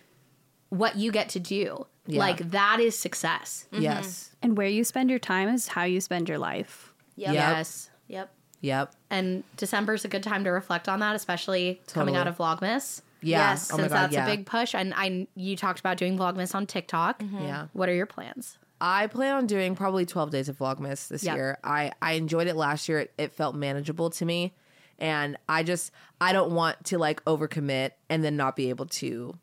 [0.69, 1.87] what you get to do.
[2.07, 2.19] Yeah.
[2.19, 3.67] Like that is success.
[3.73, 3.83] Mm-hmm.
[3.83, 4.35] Yes.
[4.43, 6.93] And where you spend your time is how you spend your life.
[7.17, 7.35] Yep.
[7.35, 7.57] Yep.
[7.57, 7.91] Yes.
[8.09, 8.31] Yep.
[8.61, 8.95] Yep.
[9.11, 13.03] And December's a good time to reflect on that, especially coming out of Vlogmas.
[13.21, 13.51] Yeah.
[13.51, 13.97] Yes, oh since god.
[13.97, 14.27] that's yeah.
[14.27, 14.75] a big push.
[14.75, 17.23] And I you talked about doing Vlogmas on TikTok.
[17.33, 17.69] Yeah.
[17.73, 18.59] What are your plans?
[18.81, 21.35] I plan on doing probably 12 days of Vlogmas this Yeah.
[21.35, 21.59] year.
[21.65, 23.01] I, I enjoyed it last year.
[23.01, 24.53] It, it felt manageable to me.
[24.99, 29.37] And I just, I don't want to like overcommit and then not be able to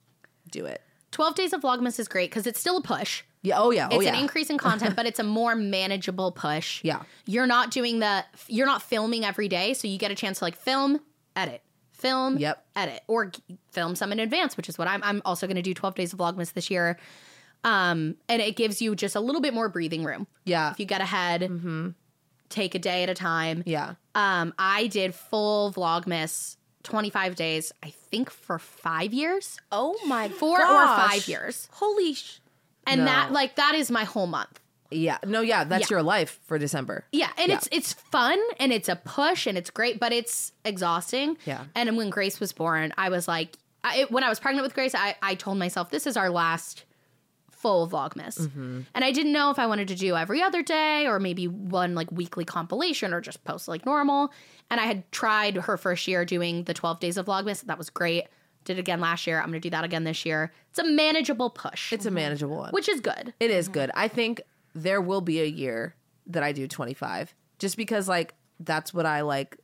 [0.51, 0.81] do it.
[1.11, 3.23] 12 days of Vlogmas is great because it's still a push.
[3.41, 3.59] Yeah.
[3.59, 3.89] Oh, yeah.
[3.91, 4.13] Oh, It's yeah.
[4.13, 6.81] an increase in content, but it's a more manageable push.
[6.85, 7.01] Yeah.
[7.25, 9.73] You're not doing the, you're not filming every day.
[9.73, 10.99] So you get a chance to like film,
[11.35, 11.61] edit,
[11.91, 12.63] film, Yep.
[12.75, 15.03] edit, or g- film some in advance, which is what I'm.
[15.03, 16.97] I'm also going to do 12 days of Vlogmas this year.
[17.63, 20.27] Um, and it gives you just a little bit more breathing room.
[20.45, 20.71] Yeah.
[20.71, 21.49] If you get ahead,
[22.49, 23.63] take a day at a time.
[23.65, 23.95] Yeah.
[24.15, 30.59] Um, I did full Vlogmas 25 days, I think for five years, Oh my four
[30.59, 31.69] or five years.
[31.73, 32.39] Holy sh-
[32.87, 33.05] And No.
[33.05, 34.59] that, like, that is my whole month.
[34.89, 35.19] Yeah.
[35.25, 35.95] No, yeah, that's Yeah.
[35.97, 37.05] your life for December.
[37.11, 37.57] Yeah, and Yeah.
[37.57, 41.37] it's it's fun and it's a push and it's great, but it's exhausting.
[41.45, 41.65] Yeah.
[41.75, 44.93] And when Grace was born, I was like, I, when I was pregnant with Grace,
[44.95, 46.83] I, I told myself this is our last
[47.61, 48.81] full Vlogmas, Mm-hmm.
[48.95, 51.95] and I didn't know if I wanted to do every other day or maybe one
[51.95, 54.31] like weekly compilation or just post like normal.
[54.69, 57.61] And I had tried her first year doing the twelve days of Vlogmas.
[57.63, 58.25] That was great.
[58.63, 59.39] Did it again last year.
[59.39, 60.51] I'm going to do that again this year.
[60.69, 62.71] It's a manageable push, It's a manageable one.
[62.71, 63.33] which is good.
[63.39, 63.89] It is good.
[63.95, 64.41] I think
[64.75, 65.95] there will be a year
[66.27, 69.57] that I do 25 just because like that's what I like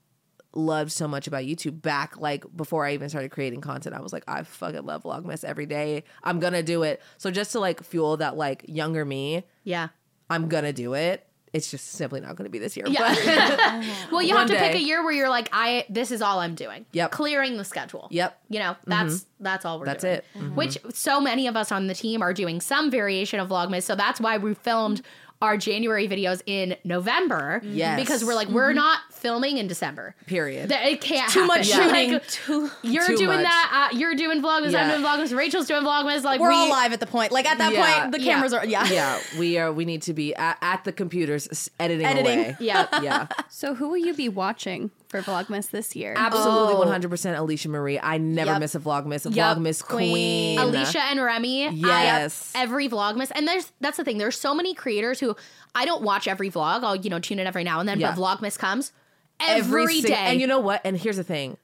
[0.54, 3.96] loved so much about YouTube back like before I even started creating content.
[3.96, 6.04] I was like I fucking love Vlogmas every day.
[6.24, 7.02] I'm to do it.
[7.18, 9.90] So just to like fuel that like younger me, Yeah.
[10.30, 11.24] I'm to do it.
[11.54, 12.86] It's just simply not to be this year.
[12.90, 13.16] Yeah.
[13.16, 16.40] But Well, you have to pick a year where you're like, I this is all
[16.40, 16.86] I'm doing.
[16.92, 17.12] Yep.
[17.12, 18.08] Clearing the schedule.
[18.12, 18.38] Yep.
[18.50, 19.94] You know, that's that's all we're doing.
[19.94, 20.16] That's doing.
[20.16, 20.26] it.
[20.36, 20.56] Mm-hmm.
[20.56, 23.84] Which so many of us on the team are doing some variation of Vlogmas.
[23.84, 25.02] So that's why we filmed
[25.42, 27.62] our January videos in November.
[27.64, 28.00] Yes.
[28.00, 30.16] Because we're like, we're not filming in December.
[30.26, 30.70] period.
[30.70, 31.90] That- It can't too much happen.
[31.96, 32.12] shooting.
[32.14, 33.44] Like, too, you're Too doing much.
[33.44, 33.90] that.
[33.94, 34.74] Uh, you're doing Vlogmas.
[34.76, 35.36] I'm doing Vlogmas.
[35.36, 36.24] Rachel's doing Vlogmas.
[36.24, 37.32] Like we're we, all live at the point.
[37.32, 38.00] Like at that Yeah.
[38.02, 38.34] point, the Yeah.
[38.34, 38.88] cameras are yeah.
[38.88, 42.40] yeah, we are we need to be at, at the computers editing Editing.
[42.40, 42.58] away.
[42.60, 42.88] Yeah.
[43.02, 43.28] Yeah.
[43.50, 46.14] So who will you be watching for Vlogmas this year?
[46.16, 46.80] Absolutely, Oh.
[46.80, 47.38] one hundred percent.
[47.38, 48.00] Alisha Marie.
[48.00, 48.60] I never Yep.
[48.60, 49.26] miss a vlogmas.
[49.26, 49.58] A Yep.
[49.58, 50.12] vlogmas Queen.
[50.12, 50.60] queen.
[50.60, 51.70] Alisha and Remi.
[51.72, 52.52] Yes.
[52.56, 53.32] I, every Vlogmas.
[53.34, 54.18] And there's that's the thing.
[54.20, 55.36] There's so many creators who
[55.74, 56.84] I don't watch every vlog.
[56.84, 58.14] I'll, you know, tune in every now and then, Yeah.
[58.16, 58.92] but Vlogmas comes
[59.40, 60.82] every sing- And you know what?
[60.84, 61.58] And here's the thing.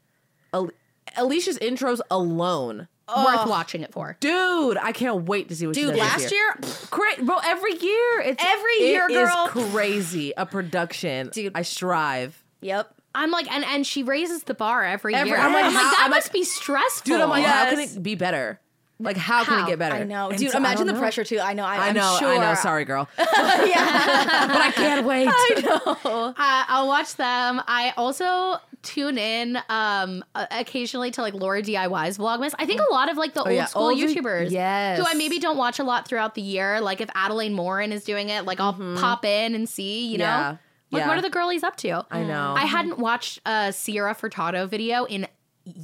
[0.53, 0.71] Al-
[1.17, 4.17] Alisha's intros alone, worth watching it for.
[4.19, 4.77] dude.
[4.77, 6.55] I can't wait to see what she Dude, does last this year,
[6.89, 7.37] Great, bro.
[7.43, 9.47] Every year, it's Every it year, is girl.
[9.49, 10.33] crazy.
[10.37, 11.51] A production, Dude.
[11.55, 12.41] I strive.
[12.61, 12.93] yep.
[13.15, 15.37] I'm like, and and she raises the bar every, Every- year.
[15.37, 17.05] I'm like, I'm like, how- that I'm must like- be stressful.
[17.05, 17.95] Dude, I'm like, how can Yes.
[17.95, 18.59] it be better?
[18.99, 19.65] Like, how, can How?
[19.65, 19.95] it get better?
[19.95, 20.51] I know, And dude.
[20.51, 20.99] so imagine the know.
[20.99, 21.39] pressure too.
[21.39, 21.65] I know.
[21.65, 22.29] I, I I'm know, Sure.
[22.29, 22.53] I know.
[22.55, 23.09] Sorry, girl.
[23.17, 24.47] yeah.
[24.47, 25.27] but I can't wait.
[26.05, 27.61] Uh, I'll watch them.
[27.67, 32.53] I also tune in um uh, occasionally to like LaurDIY's Vlogmas.
[32.59, 33.65] I think a lot of like the old Oh, yeah.
[33.65, 34.99] school Old- YouTubers, yes.
[34.99, 36.79] who I maybe don't watch a lot throughout the year.
[36.81, 40.07] Like if Adelaine Morin is doing it, like I'll pop in and see.
[40.07, 40.41] You know, Mm-hmm.
[40.41, 40.57] Yeah.
[40.91, 41.07] like Yeah.
[41.07, 42.05] what are the girlies up to?
[42.11, 42.53] I know.
[42.55, 45.27] I hadn't watched a Sierra Furtado video in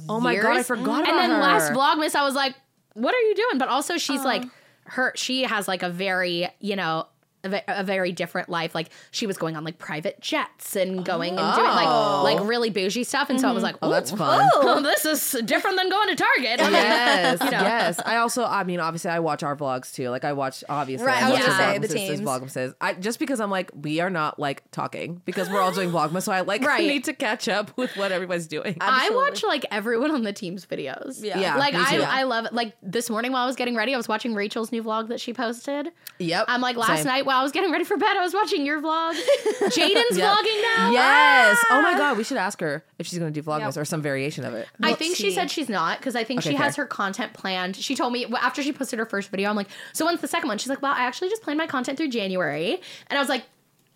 [0.08, 0.66] Oh my God, I years.
[0.66, 1.38] forgot And then her.
[1.38, 2.54] last Vlogmas, I was like,
[2.94, 4.48] "What are you doing?" But also, she's like, Uh.
[4.84, 7.06] her she has like a very you know.
[7.42, 8.74] A, very different life.
[8.74, 12.22] Like she was going on like private jets and going and doing Oh.
[12.24, 13.30] like like really bougie stuff.
[13.30, 13.72] And so I was mm-hmm.
[13.72, 14.48] like, Oh, that's fun.
[14.56, 16.60] oh, this is different than going to Target.
[16.60, 17.60] yes, You know.
[17.60, 18.00] yes.
[18.04, 20.08] I also, I mean, obviously, I watch our vlogs too.
[20.10, 22.20] Like, I watch obviously, Right, I I was watch gonna say, the there's teams.
[22.20, 22.74] Vlogmases.
[22.80, 26.22] I just because I'm like, we are not like talking because we're all doing Vlogmas,
[26.24, 26.86] so I like Right.
[26.86, 28.76] need to catch up with what everybody's doing.
[28.80, 31.22] I watch like everyone on the team's videos.
[31.24, 31.38] Yeah.
[31.40, 32.02] Yeah, like I, too.
[32.02, 32.52] I love it.
[32.52, 35.20] Like this morning while I was getting ready, I was watching Rachel's new vlog that
[35.20, 35.88] she posted.
[36.18, 36.44] yep.
[36.48, 37.06] I'm like last Same.
[37.06, 39.12] night while I was getting ready for bed, I was watching your vlog.
[39.70, 40.36] Jaden's Yep.
[40.36, 40.90] vlogging now.
[40.90, 41.58] Yes.
[41.70, 41.80] Oh Ah!
[41.82, 44.44] my god, we should ask her if she's going to do Vlogmas or some variation
[44.44, 44.66] of it.
[44.82, 47.76] I think she said she's not because I think Okay, she has her content planned.
[47.76, 50.48] She told me after she posted her first video, I'm like, so when's the second
[50.48, 50.58] one?
[50.58, 53.44] She's like, well, I actually just planned my content through January, and I was like,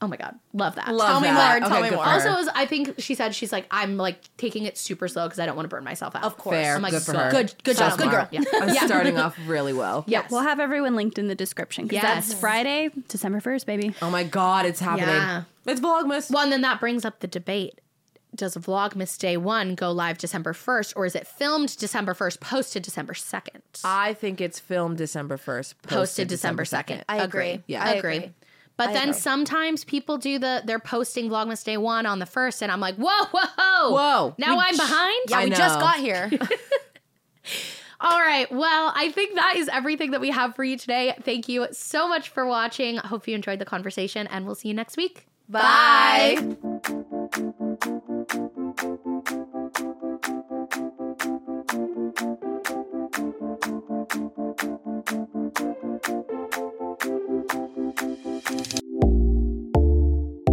[0.02, 0.92] oh my god, love that.
[0.92, 1.60] Love Tell me that.
[1.60, 2.04] more, tell Okay, me more.
[2.06, 5.24] Also, it was- I think she said she's like, I'm like taking it super slow
[5.26, 6.24] because I don't want to burn myself out.
[6.24, 6.56] Of course.
[6.56, 6.74] Fair.
[6.76, 7.30] I'm like, good for so- her.
[7.30, 8.28] Good, good So job, good girl.
[8.30, 8.42] Yeah.
[8.54, 8.86] I'm Yeah.
[8.86, 10.04] starting off really well.
[10.06, 10.30] Yes.
[10.30, 12.28] We'll have everyone linked in the description because Yes.
[12.28, 13.94] that's Friday, December 1st, baby.
[14.02, 15.08] Oh my god, it's happening.
[15.08, 15.44] Yeah.
[15.66, 16.30] It's Vlogmas.
[16.30, 17.80] Well, and then that brings up the debate.
[18.34, 22.82] Does Vlogmas Day 1 go live December 1st, or is it filmed December 1st, posted
[22.82, 23.60] December 2nd?
[23.84, 27.04] I think it's filmed December 1st, posted December 2nd.
[27.08, 27.62] I agree.
[27.68, 27.84] Yeah.
[27.84, 28.16] I agree.
[28.16, 28.32] agree.
[28.76, 29.20] But I then agree.
[29.20, 32.96] sometimes people do the they're posting Vlogmas Day 1 on the 1st and I'm like,
[32.96, 33.90] "Whoa, whoa.
[33.92, 34.34] Whoa.
[34.36, 36.30] Now We I'm j- behind?" Yeah, I we just got here.
[38.00, 38.50] All right.
[38.50, 41.14] Well, I think that is everything that we have for you today.
[41.22, 42.98] Thank you so much for watching.
[42.98, 45.26] I hope you enjoyed the conversation and we'll see you next week.
[45.48, 46.56] Bye.